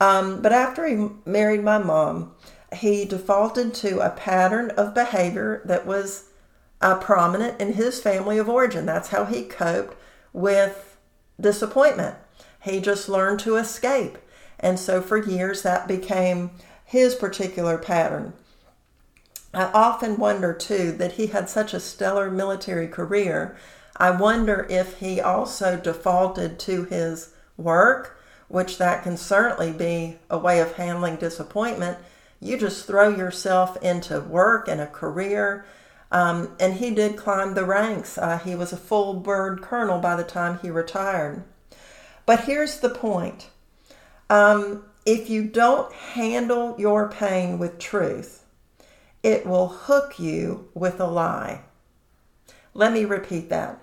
Um, 0.00 0.42
but 0.42 0.52
after 0.52 0.86
he 0.86 1.08
married 1.24 1.64
my 1.64 1.78
mom, 1.78 2.34
he 2.74 3.04
defaulted 3.04 3.74
to 3.74 4.00
a 4.00 4.10
pattern 4.10 4.70
of 4.72 4.94
behavior 4.94 5.62
that 5.64 5.86
was 5.86 6.30
uh, 6.80 6.98
prominent 6.98 7.60
in 7.60 7.72
his 7.72 8.00
family 8.00 8.38
of 8.38 8.48
origin. 8.48 8.86
That's 8.86 9.08
how 9.08 9.24
he 9.24 9.42
coped 9.44 9.96
with 10.32 10.96
disappointment. 11.40 12.16
He 12.66 12.80
just 12.80 13.08
learned 13.08 13.38
to 13.40 13.54
escape. 13.54 14.18
And 14.58 14.76
so 14.76 15.00
for 15.00 15.16
years, 15.16 15.62
that 15.62 15.86
became 15.86 16.50
his 16.84 17.14
particular 17.14 17.78
pattern. 17.78 18.32
I 19.54 19.70
often 19.72 20.16
wonder 20.16 20.52
too 20.52 20.90
that 20.92 21.12
he 21.12 21.28
had 21.28 21.48
such 21.48 21.72
a 21.72 21.80
stellar 21.80 22.28
military 22.28 22.88
career. 22.88 23.56
I 23.96 24.10
wonder 24.10 24.66
if 24.68 24.98
he 24.98 25.20
also 25.20 25.76
defaulted 25.76 26.58
to 26.60 26.84
his 26.84 27.34
work, 27.56 28.18
which 28.48 28.78
that 28.78 29.04
can 29.04 29.16
certainly 29.16 29.70
be 29.70 30.18
a 30.28 30.36
way 30.36 30.60
of 30.60 30.72
handling 30.72 31.16
disappointment. 31.16 31.98
You 32.40 32.58
just 32.58 32.84
throw 32.84 33.08
yourself 33.08 33.80
into 33.80 34.20
work 34.20 34.66
and 34.66 34.80
a 34.80 34.88
career. 34.88 35.64
Um, 36.10 36.56
and 36.58 36.74
he 36.74 36.90
did 36.90 37.16
climb 37.16 37.54
the 37.54 37.64
ranks. 37.64 38.18
Uh, 38.18 38.38
he 38.38 38.56
was 38.56 38.72
a 38.72 38.76
full 38.76 39.14
bird 39.14 39.62
colonel 39.62 40.00
by 40.00 40.16
the 40.16 40.24
time 40.24 40.58
he 40.58 40.68
retired. 40.68 41.44
But 42.26 42.40
here's 42.44 42.80
the 42.80 42.90
point 42.90 43.48
um, 44.28 44.84
if 45.06 45.30
you 45.30 45.44
don't 45.44 45.92
handle 45.92 46.74
your 46.78 47.08
pain 47.08 47.58
with 47.58 47.78
truth, 47.78 48.44
it 49.22 49.46
will 49.46 49.68
hook 49.68 50.18
you 50.18 50.68
with 50.74 51.00
a 51.00 51.06
lie. 51.06 51.62
Let 52.74 52.92
me 52.92 53.04
repeat 53.04 53.48
that. 53.50 53.78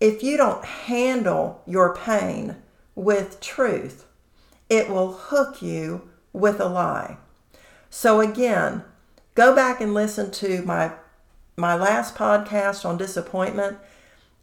If 0.00 0.22
you 0.22 0.36
don't 0.36 0.64
handle 0.64 1.62
your 1.66 1.94
pain 1.94 2.56
with 2.94 3.40
truth, 3.40 4.06
it 4.68 4.88
will 4.88 5.12
hook 5.12 5.60
you 5.60 6.08
with 6.32 6.60
a 6.60 6.68
lie. 6.68 7.16
So 7.90 8.20
again, 8.20 8.84
go 9.34 9.54
back 9.54 9.80
and 9.80 9.94
listen 9.94 10.30
to 10.32 10.62
my 10.62 10.92
my 11.58 11.74
last 11.74 12.14
podcast 12.14 12.84
on 12.84 12.98
disappointment 12.98 13.78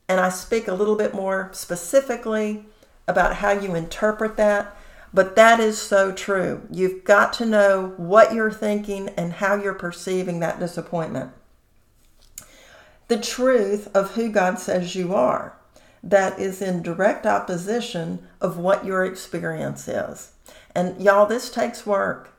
and 0.09 0.19
I 0.19 0.29
speak 0.29 0.67
a 0.67 0.73
little 0.73 0.95
bit 0.95 1.13
more 1.13 1.49
specifically 1.53 2.65
about 3.07 3.35
how 3.35 3.51
you 3.51 3.75
interpret 3.75 4.37
that. 4.37 4.75
But 5.13 5.35
that 5.35 5.59
is 5.59 5.79
so 5.79 6.11
true. 6.11 6.67
You've 6.71 7.03
got 7.03 7.33
to 7.33 7.45
know 7.45 7.93
what 7.97 8.33
you're 8.33 8.51
thinking 8.51 9.09
and 9.09 9.33
how 9.33 9.55
you're 9.55 9.75
perceiving 9.75 10.39
that 10.39 10.59
disappointment. 10.59 11.31
The 13.09 13.19
truth 13.19 13.89
of 13.95 14.11
who 14.11 14.29
God 14.29 14.57
says 14.57 14.95
you 14.95 15.13
are, 15.13 15.55
that 16.01 16.39
is 16.39 16.61
in 16.61 16.81
direct 16.81 17.25
opposition 17.25 18.27
of 18.41 18.57
what 18.57 18.85
your 18.85 19.05
experience 19.05 19.87
is. 19.87 20.31
And 20.73 20.99
y'all, 21.01 21.27
this 21.27 21.51
takes 21.51 21.85
work 21.85 22.29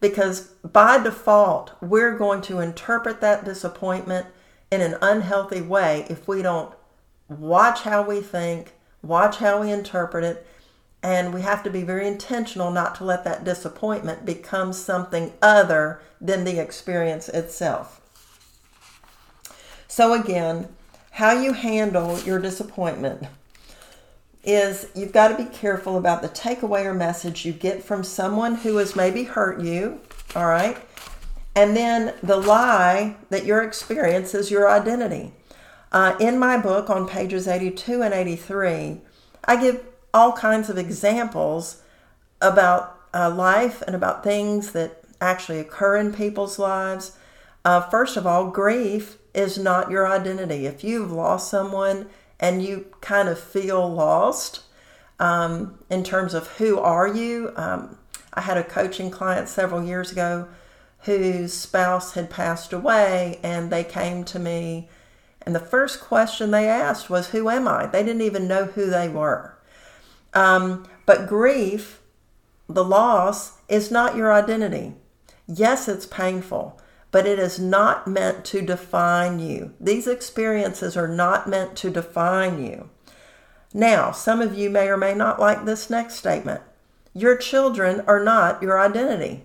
because 0.00 0.48
by 0.62 1.02
default, 1.02 1.72
we're 1.80 2.16
going 2.16 2.40
to 2.42 2.60
interpret 2.60 3.20
that 3.20 3.44
disappointment 3.44 4.26
in 4.70 4.80
an 4.80 4.96
unhealthy 5.02 5.60
way 5.60 6.06
if 6.08 6.26
we 6.26 6.42
don't 6.42 6.74
watch 7.28 7.82
how 7.82 8.02
we 8.02 8.20
think 8.20 8.72
watch 9.02 9.36
how 9.38 9.60
we 9.60 9.70
interpret 9.70 10.24
it, 10.24 10.46
and 11.02 11.32
we 11.32 11.42
have 11.42 11.62
to 11.62 11.70
be 11.70 11.82
very 11.82 12.06
intentional 12.06 12.70
not 12.70 12.94
to 12.96 13.04
let 13.04 13.24
that 13.24 13.44
disappointment 13.44 14.26
become 14.26 14.72
something 14.72 15.32
other 15.40 16.00
than 16.20 16.44
the 16.44 16.58
experience 16.60 17.28
itself. 17.28 18.00
So, 19.86 20.12
again, 20.12 20.68
how 21.12 21.32
you 21.32 21.52
handle 21.52 22.18
your 22.20 22.38
disappointment 22.38 23.26
is 24.44 24.86
you've 24.94 25.12
got 25.12 25.28
to 25.28 25.36
be 25.42 25.50
careful 25.50 25.98
about 25.98 26.22
the 26.22 26.28
takeaway 26.28 26.84
or 26.84 26.94
message 26.94 27.44
you 27.44 27.52
get 27.52 27.82
from 27.82 28.04
someone 28.04 28.56
who 28.56 28.76
has 28.76 28.96
maybe 28.96 29.24
hurt 29.24 29.60
you, 29.60 30.00
all 30.34 30.46
right? 30.46 30.78
And 31.54 31.76
then 31.76 32.14
the 32.22 32.36
lie 32.36 33.16
that 33.30 33.44
your 33.44 33.62
experience 33.62 34.34
is 34.34 34.50
your 34.50 34.70
identity. 34.70 35.32
Uh, 35.90 36.14
in 36.20 36.38
my 36.38 36.58
book 36.58 36.90
on 36.90 37.08
pages 37.08 37.48
82 37.48 38.02
and 38.02 38.12
83, 38.12 39.00
I 39.44 39.56
give 39.56 39.84
all 40.12 40.32
kinds 40.32 40.68
of 40.68 40.76
examples 40.76 41.82
about 42.40 42.98
uh, 43.14 43.30
life 43.30 43.82
and 43.82 43.96
about 43.96 44.22
things 44.22 44.72
that 44.72 45.02
actually 45.20 45.58
occur 45.58 45.96
in 45.96 46.12
people's 46.12 46.58
lives. 46.58 47.16
Uh, 47.64 47.80
first 47.80 48.16
of 48.16 48.26
all, 48.26 48.50
grief 48.50 49.16
is 49.34 49.58
not 49.58 49.90
your 49.90 50.06
identity. 50.06 50.66
If 50.66 50.84
you've 50.84 51.12
lost 51.12 51.50
someone 51.50 52.08
and 52.38 52.62
you 52.62 52.86
kind 53.00 53.28
of 53.28 53.38
feel 53.38 53.88
lost 53.88 54.62
um, 55.18 55.78
in 55.90 56.04
terms 56.04 56.34
of 56.34 56.46
who 56.58 56.78
are 56.78 57.08
you, 57.08 57.52
um, 57.56 57.98
I 58.34 58.42
had 58.42 58.56
a 58.56 58.62
coaching 58.62 59.10
client 59.10 59.48
several 59.48 59.82
years 59.82 60.12
ago 60.12 60.48
whose 61.00 61.52
spouse 61.52 62.14
had 62.14 62.28
passed 62.28 62.72
away, 62.72 63.38
and 63.42 63.70
they 63.70 63.84
came 63.84 64.24
to 64.24 64.38
me 64.38 64.88
and 65.48 65.54
the 65.54 65.60
first 65.60 66.02
question 66.02 66.50
they 66.50 66.68
asked 66.68 67.08
was, 67.08 67.30
Who 67.30 67.48
am 67.48 67.66
I? 67.66 67.86
They 67.86 68.02
didn't 68.02 68.20
even 68.20 68.46
know 68.46 68.66
who 68.66 68.90
they 68.90 69.08
were. 69.08 69.56
Um, 70.34 70.86
but 71.06 71.26
grief, 71.26 72.02
the 72.68 72.84
loss, 72.84 73.56
is 73.66 73.90
not 73.90 74.14
your 74.14 74.30
identity. 74.30 74.92
Yes, 75.46 75.88
it's 75.88 76.04
painful, 76.04 76.78
but 77.10 77.24
it 77.24 77.38
is 77.38 77.58
not 77.58 78.06
meant 78.06 78.44
to 78.44 78.60
define 78.60 79.38
you. 79.38 79.72
These 79.80 80.06
experiences 80.06 80.98
are 80.98 81.08
not 81.08 81.48
meant 81.48 81.76
to 81.76 81.88
define 81.88 82.62
you. 82.62 82.90
Now, 83.72 84.12
some 84.12 84.42
of 84.42 84.54
you 84.54 84.68
may 84.68 84.88
or 84.88 84.98
may 84.98 85.14
not 85.14 85.40
like 85.40 85.64
this 85.64 85.88
next 85.88 86.16
statement. 86.16 86.60
Your 87.14 87.38
children 87.38 88.02
are 88.06 88.22
not 88.22 88.62
your 88.62 88.78
identity. 88.78 89.44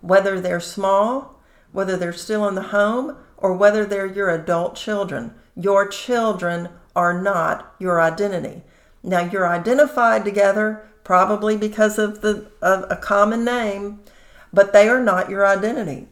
Whether 0.00 0.40
they're 0.40 0.60
small, 0.60 1.38
whether 1.72 1.98
they're 1.98 2.14
still 2.14 2.48
in 2.48 2.54
the 2.54 2.62
home, 2.62 3.18
or 3.40 3.54
whether 3.54 3.84
they're 3.84 4.06
your 4.06 4.30
adult 4.30 4.76
children. 4.76 5.34
Your 5.56 5.88
children 5.88 6.68
are 6.94 7.20
not 7.20 7.74
your 7.78 8.00
identity. 8.00 8.62
Now 9.02 9.20
you're 9.20 9.48
identified 9.48 10.24
together 10.24 10.88
probably 11.04 11.56
because 11.56 11.98
of 11.98 12.20
the 12.20 12.50
of 12.60 12.84
a 12.90 12.96
common 12.96 13.44
name, 13.44 14.00
but 14.52 14.72
they 14.72 14.88
are 14.88 15.02
not 15.02 15.30
your 15.30 15.46
identity. 15.46 16.06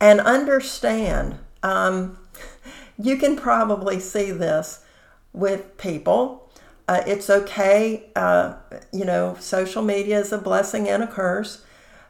And 0.00 0.20
understand, 0.20 1.38
um, 1.62 2.18
you 2.98 3.16
can 3.16 3.36
probably 3.36 4.00
see 4.00 4.30
this 4.30 4.84
with 5.32 5.76
people. 5.76 6.50
Uh, 6.88 7.02
it's 7.06 7.30
okay, 7.30 8.10
uh, 8.16 8.54
you 8.92 9.04
know, 9.04 9.36
social 9.38 9.82
media 9.82 10.18
is 10.18 10.32
a 10.32 10.38
blessing 10.38 10.88
and 10.88 11.04
a 11.04 11.06
curse, 11.06 11.64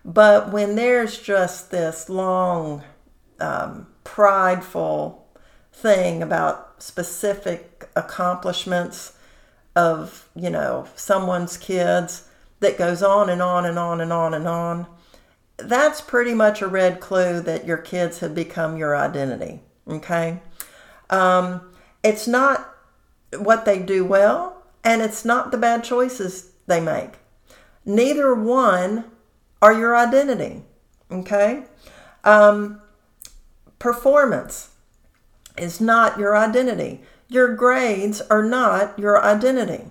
but 0.05 0.51
when 0.51 0.75
there's 0.75 1.19
just 1.19 1.71
this 1.71 2.09
long 2.09 2.83
um, 3.41 3.87
prideful 4.11 5.25
thing 5.73 6.21
about 6.21 6.83
specific 6.83 7.89
accomplishments 7.95 9.13
of, 9.77 10.29
you 10.35 10.51
know, 10.51 10.89
someone's 10.97 11.57
kids 11.57 12.29
that 12.59 12.77
goes 12.77 13.05
on 13.05 13.31
and 13.31 13.41
on 13.41 13.65
and 13.65 13.79
on 13.79 14.01
and 14.01 14.13
on 14.13 14.35
and 14.35 14.49
on. 14.49 14.85
That's 15.59 16.01
pretty 16.01 16.35
much 16.35 16.61
a 16.61 16.67
red 16.67 16.99
clue 16.99 17.41
that 17.43 17.67
your 17.67 17.77
kids 17.77 18.19
have 18.19 18.35
become 18.35 18.77
your 18.77 18.97
identity. 18.97 19.61
Okay? 19.87 20.41
Um, 21.09 21.71
it's 22.03 22.27
not 22.27 22.69
what 23.39 23.65
they 23.65 23.79
do 23.79 24.05
well, 24.05 24.65
and 24.83 25.03
it's 25.03 25.25
not 25.25 25.53
the 25.53 25.57
bad 25.57 25.85
choices 25.85 26.51
they 26.67 26.81
make. 26.81 27.13
Neither 27.85 28.35
one 28.35 29.05
are 29.63 29.73
your 29.73 29.97
identity. 29.97 30.65
Okay? 31.13 31.63
Um, 32.25 32.81
Performance 33.81 34.71
is 35.59 35.81
not 35.81 36.19
your 36.19 36.37
identity. 36.37 37.01
Your 37.29 37.55
grades 37.57 38.21
are 38.21 38.45
not 38.45 38.97
your 38.99 39.21
identity. 39.25 39.87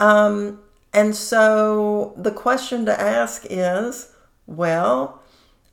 Um, 0.00 0.60
and 0.92 1.14
so 1.14 2.14
the 2.16 2.32
question 2.32 2.84
to 2.86 3.00
ask 3.00 3.46
is 3.48 4.10
well, 4.46 5.22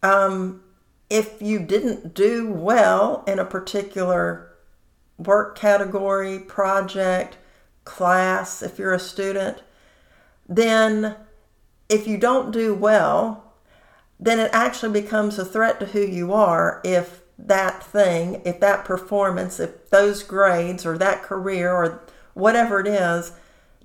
um, 0.04 0.62
if 1.10 1.42
you 1.42 1.60
didn't 1.60 2.14
do 2.14 2.52
well 2.52 3.24
in 3.28 3.40
a 3.40 3.46
particular 3.46 4.52
work 5.18 5.58
category, 5.58 6.40
project, 6.40 7.38
class, 7.86 8.62
if 8.62 8.78
you're 8.78 8.94
a 8.94 9.00
student, 9.00 9.62
then 10.50 11.16
if 11.90 12.08
you 12.08 12.18
don't 12.18 12.52
do 12.52 12.74
well, 12.74 13.54
then 14.20 14.40
it 14.40 14.52
actually 14.54 15.02
becomes 15.02 15.40
a 15.40 15.46
threat 15.46 15.80
to 15.80 15.88
who 15.88 16.02
you 16.02 16.34
are 16.34 16.82
if 16.84 17.21
that 17.48 17.84
thing, 17.84 18.42
if 18.46 18.60
that 18.60 18.86
performance, 18.86 19.60
if 19.60 19.90
those 19.90 20.24
grades 20.24 20.86
or 20.86 20.98
that 20.98 21.24
career 21.24 21.72
or 21.72 22.04
whatever 22.34 22.80
it 22.80 22.88
is, 22.88 23.34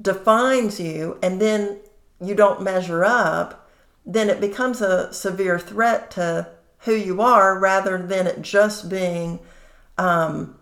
defines 0.01 0.79
you 0.79 1.19
and 1.23 1.41
then 1.41 1.79
you 2.21 2.35
don't 2.35 2.63
measure 2.63 3.05
up, 3.05 3.69
then 4.05 4.29
it 4.29 4.41
becomes 4.41 4.81
a 4.81 5.13
severe 5.13 5.59
threat 5.59 6.11
to 6.13 6.49
who 6.81 6.95
you 6.95 7.21
are 7.21 7.59
rather 7.59 7.99
than 7.99 8.27
it 8.27 8.43
just 8.43 8.89
being 8.89 9.41
um, 9.99 10.57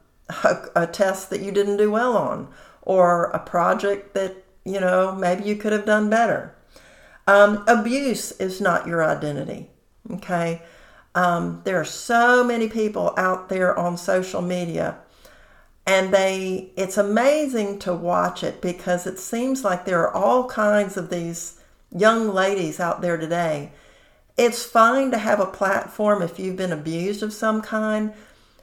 a, 0.44 0.56
a 0.76 0.86
test 0.86 1.30
that 1.30 1.40
you 1.40 1.52
didn't 1.52 1.76
do 1.76 1.90
well 1.90 2.16
on 2.16 2.48
or 2.82 3.24
a 3.30 3.38
project 3.38 4.14
that, 4.14 4.36
you 4.64 4.80
know, 4.80 5.14
maybe 5.14 5.44
you 5.44 5.56
could 5.56 5.72
have 5.72 5.84
done 5.84 6.08
better. 6.08 6.54
Um, 7.26 7.64
abuse 7.66 8.32
is 8.32 8.60
not 8.60 8.86
your 8.86 9.02
identity. 9.02 9.70
Okay. 10.10 10.62
Um, 11.14 11.62
there 11.64 11.80
are 11.80 11.84
so 11.84 12.42
many 12.42 12.68
people 12.68 13.14
out 13.16 13.48
there 13.48 13.78
on 13.78 13.96
social 13.96 14.42
media 14.42 14.98
and 15.86 16.12
they 16.12 16.72
it's 16.76 16.96
amazing 16.96 17.78
to 17.80 17.92
watch 17.92 18.42
it 18.42 18.60
because 18.60 19.06
it 19.06 19.18
seems 19.18 19.62
like 19.62 19.84
there 19.84 20.00
are 20.00 20.14
all 20.14 20.48
kinds 20.48 20.96
of 20.96 21.10
these 21.10 21.60
young 21.94 22.32
ladies 22.32 22.80
out 22.80 23.00
there 23.00 23.16
today. 23.16 23.72
It's 24.36 24.64
fine 24.64 25.12
to 25.12 25.18
have 25.18 25.38
a 25.38 25.46
platform 25.46 26.20
if 26.22 26.38
you've 26.38 26.56
been 26.56 26.72
abused 26.72 27.22
of 27.22 27.32
some 27.32 27.62
kind 27.62 28.12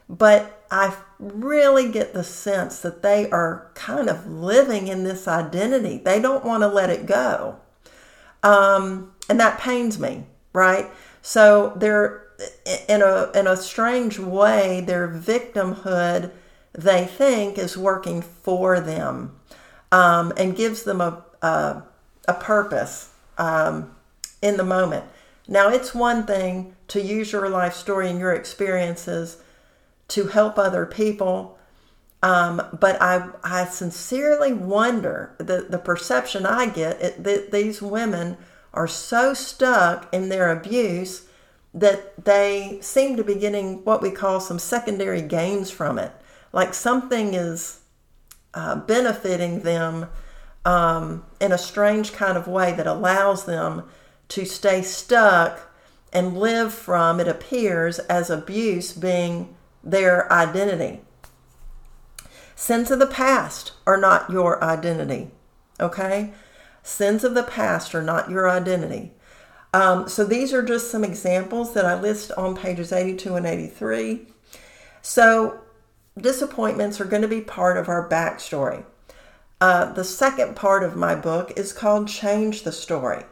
but 0.08 0.66
i 0.70 0.94
really 1.18 1.90
get 1.90 2.12
the 2.12 2.24
sense 2.24 2.80
that 2.80 3.02
they 3.02 3.30
are 3.30 3.70
kind 3.74 4.10
of 4.10 4.26
living 4.26 4.88
in 4.88 5.04
this 5.04 5.26
identity. 5.26 5.98
They 5.98 6.20
don't 6.20 6.44
want 6.44 6.62
to 6.62 6.68
let 6.68 6.90
it 6.90 7.06
go. 7.06 7.60
Um, 8.42 9.12
and 9.28 9.38
that 9.40 9.60
pains 9.60 9.98
me 9.98 10.24
right? 10.52 10.90
So 11.22 11.72
they're 11.76 12.21
in 12.88 13.02
a 13.02 13.30
in 13.34 13.46
a 13.46 13.56
strange 13.56 14.18
way 14.18 14.80
their 14.80 15.08
victimhood 15.08 16.30
they 16.72 17.04
think 17.04 17.58
is 17.58 17.76
working 17.76 18.22
for 18.22 18.80
them 18.80 19.38
um, 19.90 20.32
and 20.36 20.56
gives 20.56 20.84
them 20.84 21.00
a, 21.00 21.22
a, 21.42 21.82
a 22.26 22.34
purpose 22.34 23.10
um, 23.38 23.94
in 24.40 24.56
the 24.56 24.64
moment. 24.64 25.04
Now, 25.46 25.68
it's 25.68 25.94
one 25.94 26.24
thing 26.24 26.74
to 26.88 27.00
use 27.00 27.32
your 27.32 27.48
life 27.48 27.74
story 27.74 28.08
and 28.08 28.18
your 28.18 28.32
experiences 28.32 29.38
to 30.08 30.28
help 30.28 30.58
other 30.58 30.86
people, 30.86 31.58
um, 32.22 32.62
but 32.78 33.00
I, 33.02 33.28
I 33.42 33.66
sincerely 33.66 34.52
wonder 34.52 35.34
the, 35.38 35.66
the 35.68 35.78
perception 35.78 36.46
I 36.46 36.66
get 36.66 37.00
it, 37.02 37.24
that 37.24 37.52
these 37.52 37.82
women 37.82 38.38
are 38.72 38.88
so 38.88 39.34
stuck 39.34 40.12
in 40.14 40.28
their 40.28 40.50
abuse 40.50 41.28
that 41.74 42.24
they 42.24 42.78
seem 42.82 43.16
to 43.16 43.24
be 43.24 43.34
getting 43.34 43.84
what 43.84 44.02
we 44.02 44.10
call 44.10 44.40
some 44.40 44.58
secondary 44.58 45.22
gains 45.22 45.70
from 45.70 45.98
it 45.98 46.12
like 46.52 46.74
something 46.74 47.34
is 47.34 47.80
uh, 48.54 48.76
benefiting 48.76 49.60
them 49.60 50.08
um, 50.64 51.24
in 51.40 51.52
a 51.52 51.58
strange 51.58 52.12
kind 52.12 52.36
of 52.36 52.46
way 52.46 52.72
that 52.72 52.86
allows 52.86 53.44
them 53.46 53.84
to 54.28 54.44
stay 54.44 54.82
stuck 54.82 55.72
and 56.12 56.36
live 56.36 56.72
from, 56.72 57.20
it 57.20 57.28
appears, 57.28 57.98
as 58.00 58.28
abuse 58.28 58.92
being 58.92 59.54
their 59.82 60.30
identity. 60.30 61.00
Sins 62.54 62.90
of 62.90 62.98
the 62.98 63.06
past 63.06 63.72
are 63.86 63.96
not 63.96 64.30
your 64.30 64.62
identity, 64.62 65.30
okay? 65.80 66.32
Sins 66.82 67.24
of 67.24 67.34
the 67.34 67.42
past 67.42 67.94
are 67.94 68.02
not 68.02 68.30
your 68.30 68.48
identity. 68.48 69.12
Um, 69.74 70.08
so 70.08 70.24
these 70.24 70.52
are 70.52 70.62
just 70.62 70.90
some 70.90 71.04
examples 71.04 71.72
that 71.74 71.86
I 71.86 71.98
list 71.98 72.30
on 72.32 72.56
pages 72.56 72.92
82 72.92 73.36
and 73.36 73.46
83. 73.46 74.26
So 75.00 75.60
disappointments 76.18 77.00
are 77.00 77.06
going 77.06 77.22
to 77.22 77.28
be 77.28 77.40
part 77.40 77.76
of 77.76 77.88
our 77.88 78.08
backstory. 78.08 78.84
Uh, 79.60 79.92
the 79.92 80.04
second 80.04 80.56
part 80.56 80.82
of 80.82 80.96
my 80.96 81.14
book 81.14 81.52
is 81.56 81.72
called 81.72 82.08
Change 82.08 82.64
the 82.64 82.72
Story. 82.72 83.24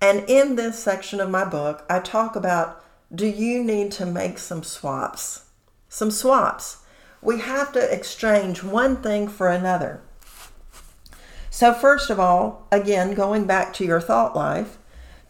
And 0.00 0.28
in 0.28 0.56
this 0.56 0.78
section 0.78 1.20
of 1.20 1.30
my 1.30 1.44
book, 1.44 1.84
I 1.88 2.00
talk 2.00 2.36
about 2.36 2.84
do 3.14 3.26
you 3.26 3.62
need 3.62 3.92
to 3.92 4.06
make 4.06 4.38
some 4.38 4.62
swaps? 4.62 5.44
Some 5.88 6.10
swaps. 6.10 6.78
We 7.22 7.40
have 7.40 7.72
to 7.72 7.94
exchange 7.94 8.62
one 8.62 8.96
thing 8.96 9.28
for 9.28 9.48
another. 9.48 10.02
So, 11.48 11.72
first 11.72 12.10
of 12.10 12.18
all, 12.18 12.66
again, 12.72 13.14
going 13.14 13.46
back 13.46 13.72
to 13.74 13.84
your 13.84 14.00
thought 14.00 14.34
life, 14.34 14.78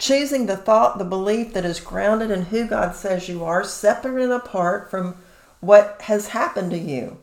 choosing 0.04 0.44
the 0.44 0.56
thought, 0.56 0.98
the 0.98 1.04
belief 1.04 1.54
that 1.54 1.64
is 1.64 1.80
grounded 1.80 2.30
in 2.30 2.42
who 2.42 2.66
God 2.66 2.94
says 2.94 3.26
you 3.26 3.42
are, 3.42 3.64
separate 3.64 4.22
and 4.22 4.32
apart 4.32 4.90
from 4.90 5.16
what 5.60 6.02
has 6.02 6.28
happened 6.28 6.72
to 6.72 6.78
you. 6.78 7.16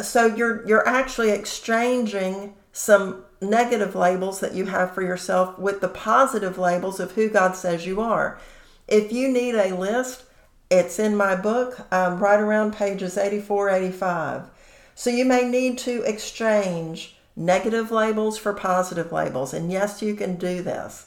So 0.00 0.26
you're 0.26 0.64
you're 0.68 0.86
actually 0.86 1.30
exchanging 1.30 2.54
some 2.72 3.24
negative 3.40 3.96
labels 3.96 4.38
that 4.38 4.54
you 4.54 4.66
have 4.66 4.94
for 4.94 5.02
yourself 5.02 5.58
with 5.58 5.80
the 5.80 5.88
positive 5.88 6.58
labels 6.58 7.00
of 7.00 7.12
who 7.12 7.28
God 7.28 7.56
says 7.56 7.86
you 7.86 8.00
are. 8.00 8.38
If 8.86 9.10
you 9.10 9.28
need 9.28 9.56
a 9.56 9.74
list, 9.74 10.22
it's 10.70 11.00
in 11.00 11.16
my 11.16 11.34
book, 11.34 11.92
um, 11.92 12.20
right 12.20 12.38
around 12.38 12.74
pages 12.74 13.18
84, 13.18 13.70
85. 13.70 14.42
So 14.94 15.10
you 15.10 15.24
may 15.24 15.48
need 15.48 15.76
to 15.78 16.02
exchange 16.02 17.16
negative 17.34 17.90
labels 17.90 18.38
for 18.38 18.52
positive 18.52 19.10
labels. 19.10 19.52
And 19.52 19.72
yes, 19.72 20.02
you 20.02 20.14
can 20.14 20.36
do 20.36 20.62
this. 20.62 21.05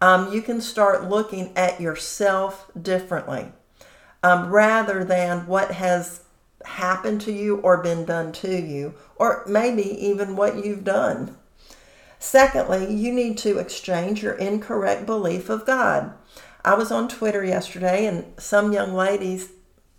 Um, 0.00 0.32
you 0.32 0.42
can 0.42 0.60
start 0.60 1.08
looking 1.08 1.52
at 1.56 1.80
yourself 1.80 2.70
differently 2.80 3.52
um, 4.22 4.50
rather 4.50 5.04
than 5.04 5.46
what 5.46 5.72
has 5.72 6.22
happened 6.64 7.20
to 7.22 7.32
you 7.32 7.58
or 7.58 7.82
been 7.82 8.04
done 8.04 8.32
to 8.32 8.60
you, 8.60 8.94
or 9.16 9.44
maybe 9.46 9.82
even 9.82 10.36
what 10.36 10.64
you've 10.64 10.84
done. 10.84 11.36
Secondly, 12.18 12.92
you 12.92 13.12
need 13.12 13.38
to 13.38 13.58
exchange 13.58 14.22
your 14.22 14.34
incorrect 14.34 15.06
belief 15.06 15.48
of 15.48 15.66
God. 15.66 16.12
I 16.64 16.74
was 16.74 16.90
on 16.90 17.08
Twitter 17.08 17.44
yesterday, 17.44 18.06
and 18.06 18.24
some 18.38 18.72
young 18.72 18.92
ladies, 18.92 19.50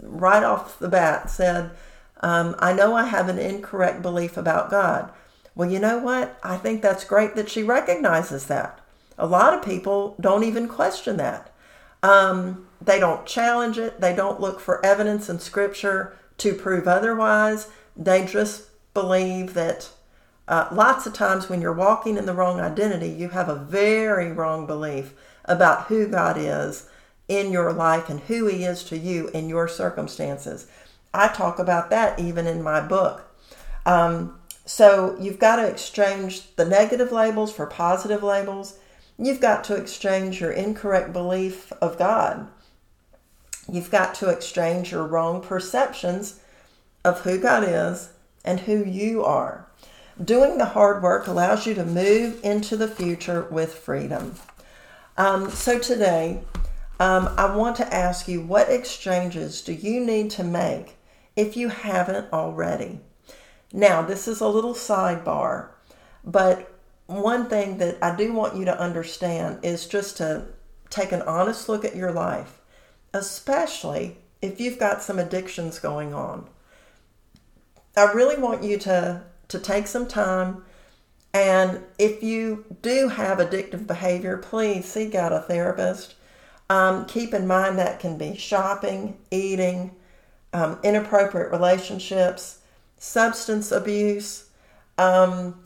right 0.02 0.44
off 0.44 0.78
the 0.80 0.90
bat, 0.90 1.30
said, 1.30 1.72
um, 2.22 2.56
I 2.60 2.74
know 2.74 2.94
I 2.94 3.06
have 3.06 3.30
an 3.30 3.40
incorrect 3.40 4.02
belief 4.02 4.36
about 4.36 4.70
God. 4.70 5.12
Well, 5.56 5.72
you 5.72 5.80
know 5.80 6.00
what? 6.00 6.38
I 6.44 6.58
think 6.58 6.82
that's 6.82 7.04
great 7.06 7.36
that 7.36 7.50
she 7.50 7.64
recognizes 7.64 8.48
that. 8.48 8.80
A 9.20 9.28
lot 9.28 9.54
of 9.54 9.64
people 9.64 10.16
don't 10.20 10.44
even 10.44 10.68
question 10.68 11.18
that. 11.18 11.54
Um, 12.02 12.68
they 12.82 13.00
don't 13.00 13.26
challenge 13.26 13.78
it. 13.78 14.00
They 14.00 14.16
don't 14.16 14.40
look 14.40 14.60
for 14.60 14.84
evidence 14.86 15.30
in 15.30 15.40
Scripture 15.40 16.18
to 16.38 16.54
prove 16.54 16.88
otherwise. 16.88 17.68
They 17.98 18.26
just 18.26 18.70
believe 18.94 19.54
that 19.54 19.90
uh, 20.48 20.70
lots 20.72 21.06
of 21.06 21.14
times 21.14 21.50
when 21.50 21.62
you're 21.62 21.74
walking 21.74 22.18
in 22.18 22.26
the 22.26 22.34
wrong 22.34 22.60
identity, 22.60 23.10
you 23.10 23.30
have 23.30 23.50
a 23.50 23.56
very 23.56 24.32
wrong 24.32 24.66
belief 24.66 25.14
about 25.46 25.88
who 25.88 26.08
God 26.08 26.38
is 26.40 26.90
in 27.28 27.52
your 27.52 27.74
life 27.74 28.10
and 28.10 28.22
who 28.22 28.48
He 28.48 28.64
is 28.64 28.84
to 28.86 28.98
you 28.98 29.28
in 29.30 29.50
your 29.50 29.68
circumstances. 29.68 30.68
I 31.14 31.28
talk 31.28 31.60
about 31.60 31.90
that 31.90 32.20
even 32.20 32.48
in 32.48 32.64
my 32.64 32.82
book. 32.82 33.30
Um, 33.86 34.40
so 34.66 35.18
you've 35.20 35.40
got 35.40 35.58
to 35.58 35.68
exchange 35.68 36.56
the 36.56 36.66
negative 36.66 37.12
labels 37.12 37.52
for 37.52 37.66
positive 37.66 38.24
labels. 38.24 38.80
You've 39.22 39.42
got 39.42 39.64
to 39.66 39.76
exchange 39.76 40.40
your 40.40 40.52
incorrect 40.52 41.12
belief 41.14 41.72
of 41.82 41.98
God 41.98 42.48
You've 43.72 43.92
got 43.92 44.16
to 44.16 44.30
exchange 44.30 44.92
your 44.92 45.06
wrong 45.06 45.42
perceptions 45.42 46.40
of 47.06 47.22
who 47.22 47.40
God 47.40 47.64
is 47.68 48.10
and 48.44 48.62
who 48.62 48.84
you 48.84 49.24
are. 49.24 49.68
Doing 50.24 50.58
the 50.58 50.66
hard 50.66 51.04
work 51.04 51.28
allows 51.28 51.66
you 51.66 51.74
to 51.76 51.86
move 51.86 52.40
into 52.44 52.76
the 52.76 52.88
future 52.88 53.48
with 53.50 53.76
freedom. 53.76 54.36
Um, 55.18 55.50
so 55.50 55.80
today, 55.80 56.42
um, 57.00 57.30
I 57.38 57.56
want 57.56 57.76
to 57.78 57.94
ask 57.94 58.28
you 58.28 58.42
what 58.42 58.70
exchanges 58.70 59.62
do 59.62 59.74
you 59.74 60.04
need 60.06 60.32
to 60.32 60.44
make 60.44 60.98
if 61.36 61.56
you 61.56 61.70
haven't 61.70 62.34
already? 62.34 63.00
Now, 63.72 64.02
this 64.02 64.28
is 64.28 64.42
a 64.42 64.48
little 64.48 64.74
sidebar, 64.74 65.70
but 66.24 66.79
one 67.10 67.48
thing 67.50 67.78
that 67.80 67.98
I 68.02 68.16
do 68.16 68.34
want 68.34 68.56
you 68.56 68.66
to 68.66 68.80
understand 68.80 69.60
is 69.64 69.88
just 69.88 70.18
to 70.18 70.46
take 70.90 71.12
an 71.12 71.22
honest 71.24 71.68
look 71.70 71.84
at 71.84 71.96
your 71.96 72.12
life 72.12 72.60
especially 73.14 74.18
if 74.42 74.60
you've 74.60 74.80
got 74.80 75.02
some 75.02 75.20
addictions 75.20 75.80
going 75.80 76.14
on. 76.14 76.48
I 77.98 78.12
really 78.14 78.38
want 78.38 78.64
you 78.64 78.78
to, 78.80 79.24
to 79.50 79.60
take 79.60 79.88
some 79.88 80.08
time 80.08 80.64
and 81.34 81.84
if 82.00 82.24
you 82.24 82.66
do 82.82 83.08
have 83.08 83.38
addictive 83.38 83.86
behavior, 83.86 84.38
please 84.38 84.86
seek 84.86 85.14
out 85.14 85.32
a 85.32 85.42
therapist. 85.42 86.16
Um, 86.72 87.06
keep 87.06 87.36
in 87.36 87.46
mind 87.46 87.78
that 87.78 88.00
can 88.00 88.18
be 88.18 88.36
shopping, 88.36 89.18
eating, 89.30 89.92
um, 90.54 90.80
inappropriate 90.84 91.52
relationships, 91.52 92.60
substance 92.98 93.72
abuse, 93.72 94.50
um, 94.98 95.64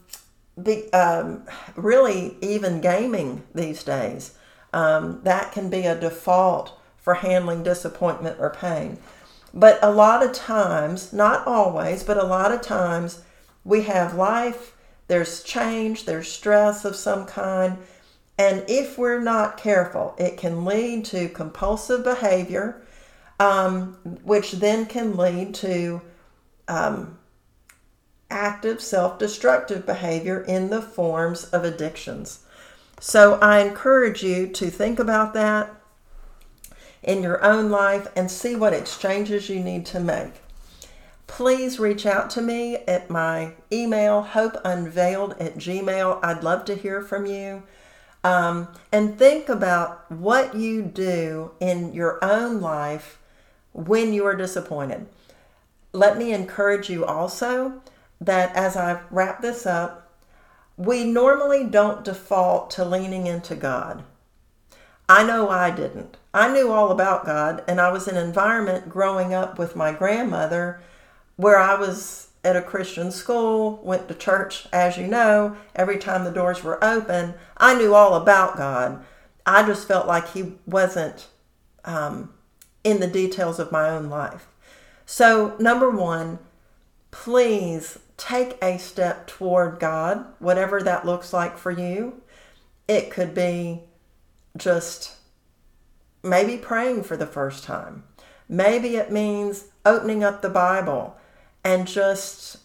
be, 0.61 0.91
um, 0.93 1.43
really 1.75 2.37
even 2.41 2.81
gaming 2.81 3.43
these 3.53 3.83
days. 3.83 4.35
Um, 4.73 5.21
that 5.23 5.51
can 5.51 5.69
be 5.69 5.85
a 5.85 5.99
default 5.99 6.79
for 6.97 7.15
handling 7.15 7.63
disappointment 7.63 8.37
or 8.39 8.49
pain. 8.49 8.97
But 9.53 9.77
a 9.83 9.91
lot 9.91 10.23
of 10.23 10.33
times, 10.33 11.13
not 11.13 11.45
always, 11.45 12.03
but 12.03 12.17
a 12.17 12.23
lot 12.23 12.51
of 12.51 12.61
times, 12.61 13.23
we 13.63 13.83
have 13.83 14.15
life 14.15 14.73
there's 15.07 15.43
change, 15.43 16.05
there's 16.05 16.31
stress 16.31 16.85
of 16.85 16.95
some 16.95 17.25
kind. 17.25 17.77
And 18.37 18.63
if 18.67 18.97
we're 18.97 19.21
not 19.21 19.57
careful, 19.57 20.15
it 20.17 20.37
can 20.37 20.65
lead 20.65 21.05
to 21.05 21.29
compulsive 21.29 22.03
behavior, 22.03 22.81
um, 23.39 23.97
which 24.23 24.53
then 24.53 24.85
can 24.85 25.15
lead 25.15 25.53
to 25.55 26.01
um, 26.67 27.19
active 28.33 28.81
self 28.81 29.17
destructive 29.19 29.85
behavior 29.85 30.41
in 30.41 30.69
the 30.69 30.81
forms 30.81 31.45
of 31.45 31.63
addictions. 31.63 32.39
So 32.99 33.35
I 33.35 33.59
encourage 33.59 34.23
you 34.23 34.47
to 34.47 34.69
think 34.69 34.99
about 34.99 35.33
that 35.33 35.73
in 37.03 37.21
your 37.21 37.43
own 37.43 37.69
life 37.69 38.07
and 38.15 38.31
see 38.31 38.55
what 38.55 38.73
exchanges 38.73 39.49
you 39.49 39.59
need 39.59 39.85
to 39.87 39.99
make. 39.99 40.41
Please 41.27 41.79
reach 41.79 42.05
out 42.05 42.29
to 42.31 42.41
me 42.41 42.77
at 42.87 43.09
my 43.09 43.53
email, 43.71 44.23
hopeunveiled 44.31 45.39
at 45.39 45.57
gmail. 45.57 46.19
I'd 46.23 46.43
love 46.43 46.65
to 46.65 46.75
hear 46.75 47.01
from 47.01 47.25
you. 47.25 47.63
Um, 48.23 48.69
and 48.91 49.19
think 49.19 49.49
about 49.49 50.09
what 50.11 50.55
you 50.55 50.81
do 50.81 51.51
in 51.59 51.93
your 51.93 52.23
own 52.23 52.61
life 52.61 53.19
when 53.73 54.13
you 54.13 54.25
are 54.25 54.35
disappointed. 54.35 55.07
Let 55.91 56.17
me 56.17 56.31
encourage 56.31 56.89
you 56.89 57.03
also 57.03 57.81
that 58.21 58.55
as 58.55 58.75
I 58.75 59.01
wrap 59.11 59.41
this 59.41 59.65
up, 59.65 60.11
we 60.77 61.03
normally 61.03 61.65
don't 61.65 62.03
default 62.03 62.71
to 62.71 62.85
leaning 62.85 63.27
into 63.27 63.55
God. 63.55 64.03
I 65.07 65.23
know 65.23 65.49
I 65.49 65.69
didn't. 65.69 66.17
I 66.33 66.51
knew 66.51 66.71
all 66.71 66.91
about 66.91 67.25
God, 67.25 67.63
and 67.67 67.79
I 67.79 67.91
was 67.91 68.07
in 68.07 68.17
an 68.17 68.25
environment 68.25 68.89
growing 68.89 69.33
up 69.33 69.59
with 69.59 69.75
my 69.75 69.91
grandmother 69.91 70.81
where 71.35 71.59
I 71.59 71.75
was 71.75 72.29
at 72.43 72.55
a 72.55 72.61
Christian 72.61 73.11
school, 73.11 73.79
went 73.83 74.07
to 74.07 74.13
church, 74.13 74.67
as 74.73 74.97
you 74.97 75.07
know, 75.07 75.55
every 75.75 75.97
time 75.97 76.23
the 76.23 76.31
doors 76.31 76.63
were 76.63 76.83
open. 76.83 77.35
I 77.57 77.75
knew 77.75 77.93
all 77.93 78.15
about 78.15 78.57
God. 78.57 79.03
I 79.45 79.65
just 79.65 79.87
felt 79.87 80.07
like 80.07 80.31
He 80.31 80.53
wasn't 80.65 81.27
um, 81.85 82.33
in 82.83 82.99
the 82.99 83.07
details 83.07 83.59
of 83.59 83.71
my 83.71 83.89
own 83.89 84.09
life. 84.09 84.47
So, 85.05 85.55
number 85.59 85.89
one, 85.89 86.39
please 87.11 87.99
take 88.17 88.57
a 88.61 88.77
step 88.77 89.27
toward 89.27 89.79
God, 89.79 90.25
whatever 90.39 90.81
that 90.81 91.05
looks 91.05 91.33
like 91.33 91.57
for 91.57 91.71
you. 91.71 92.21
It 92.87 93.11
could 93.11 93.33
be 93.33 93.81
just 94.57 95.15
maybe 96.23 96.57
praying 96.57 97.03
for 97.03 97.17
the 97.17 97.25
first 97.25 97.63
time. 97.63 98.03
Maybe 98.47 98.95
it 98.95 99.11
means 99.11 99.65
opening 99.85 100.23
up 100.23 100.41
the 100.41 100.49
Bible 100.49 101.17
and 101.63 101.87
just 101.87 102.57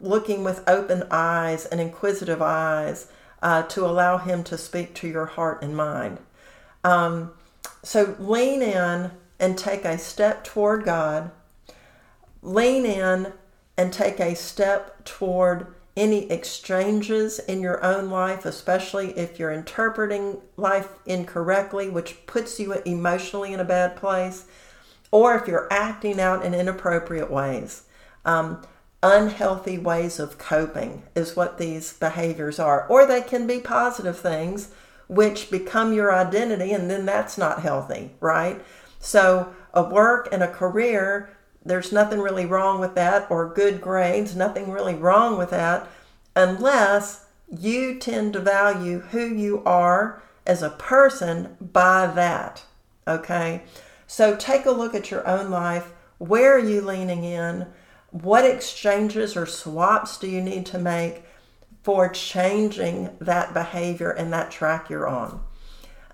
looking 0.00 0.44
with 0.44 0.68
open 0.68 1.04
eyes 1.10 1.64
and 1.66 1.80
inquisitive 1.80 2.42
eyes 2.42 3.10
uh, 3.42 3.62
to 3.62 3.84
allow 3.84 4.18
Him 4.18 4.44
to 4.44 4.58
speak 4.58 4.94
to 4.94 5.08
your 5.08 5.26
heart 5.26 5.62
and 5.62 5.76
mind. 5.76 6.18
Um, 6.84 7.32
so 7.82 8.16
lean 8.18 8.62
in 8.62 9.12
and 9.38 9.58
take 9.58 9.84
a 9.84 9.98
step 9.98 10.44
toward 10.44 10.84
God. 10.84 11.30
Lean 12.42 12.84
in 12.84 13.32
and 13.76 13.92
take 13.92 14.20
a 14.20 14.34
step 14.34 15.04
toward 15.04 15.66
any 15.96 16.30
exchanges 16.30 17.38
in 17.38 17.60
your 17.60 17.82
own 17.84 18.10
life, 18.10 18.44
especially 18.44 19.10
if 19.18 19.38
you're 19.38 19.52
interpreting 19.52 20.38
life 20.56 20.88
incorrectly, 21.04 21.88
which 21.88 22.26
puts 22.26 22.58
you 22.58 22.72
emotionally 22.84 23.52
in 23.52 23.60
a 23.60 23.64
bad 23.64 23.96
place, 23.96 24.46
or 25.10 25.34
if 25.36 25.46
you're 25.46 25.68
acting 25.70 26.18
out 26.18 26.44
in 26.44 26.54
inappropriate 26.54 27.30
ways. 27.30 27.82
Um, 28.24 28.62
unhealthy 29.02 29.76
ways 29.76 30.18
of 30.18 30.38
coping 30.38 31.02
is 31.14 31.36
what 31.36 31.58
these 31.58 31.92
behaviors 31.94 32.58
are, 32.58 32.86
or 32.86 33.04
they 33.04 33.20
can 33.20 33.46
be 33.46 33.58
positive 33.58 34.18
things 34.18 34.70
which 35.08 35.50
become 35.50 35.92
your 35.92 36.14
identity, 36.14 36.72
and 36.72 36.90
then 36.90 37.04
that's 37.04 37.36
not 37.36 37.60
healthy, 37.60 38.12
right? 38.20 38.64
So, 38.98 39.52
a 39.74 39.82
work 39.82 40.28
and 40.32 40.42
a 40.42 40.48
career 40.48 41.36
there's 41.64 41.92
nothing 41.92 42.20
really 42.20 42.46
wrong 42.46 42.80
with 42.80 42.94
that, 42.94 43.30
or 43.30 43.52
good 43.52 43.80
grades, 43.80 44.34
nothing 44.34 44.70
really 44.70 44.94
wrong 44.94 45.38
with 45.38 45.50
that, 45.50 45.88
unless 46.34 47.26
you 47.48 47.98
tend 47.98 48.32
to 48.32 48.40
value 48.40 49.00
who 49.00 49.24
you 49.24 49.62
are 49.64 50.22
as 50.46 50.62
a 50.62 50.70
person 50.70 51.56
by 51.60 52.06
that. 52.06 52.64
Okay? 53.06 53.62
So 54.06 54.36
take 54.36 54.66
a 54.66 54.70
look 54.70 54.94
at 54.94 55.10
your 55.10 55.26
own 55.26 55.50
life. 55.50 55.92
Where 56.18 56.54
are 56.54 56.58
you 56.58 56.80
leaning 56.80 57.24
in? 57.24 57.66
What 58.10 58.44
exchanges 58.44 59.36
or 59.36 59.46
swaps 59.46 60.18
do 60.18 60.28
you 60.28 60.40
need 60.40 60.66
to 60.66 60.78
make 60.78 61.24
for 61.82 62.08
changing 62.08 63.16
that 63.20 63.54
behavior 63.54 64.10
and 64.10 64.32
that 64.32 64.50
track 64.50 64.90
you're 64.90 65.08
on? 65.08 65.42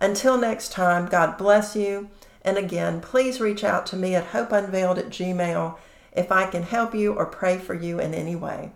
Until 0.01 0.39
next 0.39 0.73
time, 0.73 1.07
God 1.07 1.37
bless 1.37 1.75
you. 1.75 2.09
And 2.49 2.57
again, 2.57 3.03
please 3.03 3.43
reach 3.43 3.63
out 3.63 3.85
to 3.89 3.97
me 3.97 4.15
at 4.15 4.31
hopeunveiled 4.31 4.97
at 4.97 5.11
gmail 5.11 5.77
if 6.17 6.33
I 6.33 6.47
can 6.47 6.63
help 6.63 6.95
you 6.95 7.13
or 7.13 7.27
pray 7.27 7.59
for 7.59 7.75
you 7.75 8.01
in 8.01 8.15
any 8.15 8.35
way. 8.35 8.73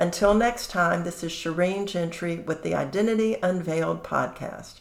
Until 0.00 0.34
next 0.34 0.66
time, 0.66 1.04
this 1.04 1.22
is 1.22 1.30
Shireen 1.30 1.86
Gentry 1.86 2.40
with 2.40 2.64
the 2.64 2.74
Identity 2.74 3.36
Unveiled 3.40 4.02
podcast. 4.02 4.80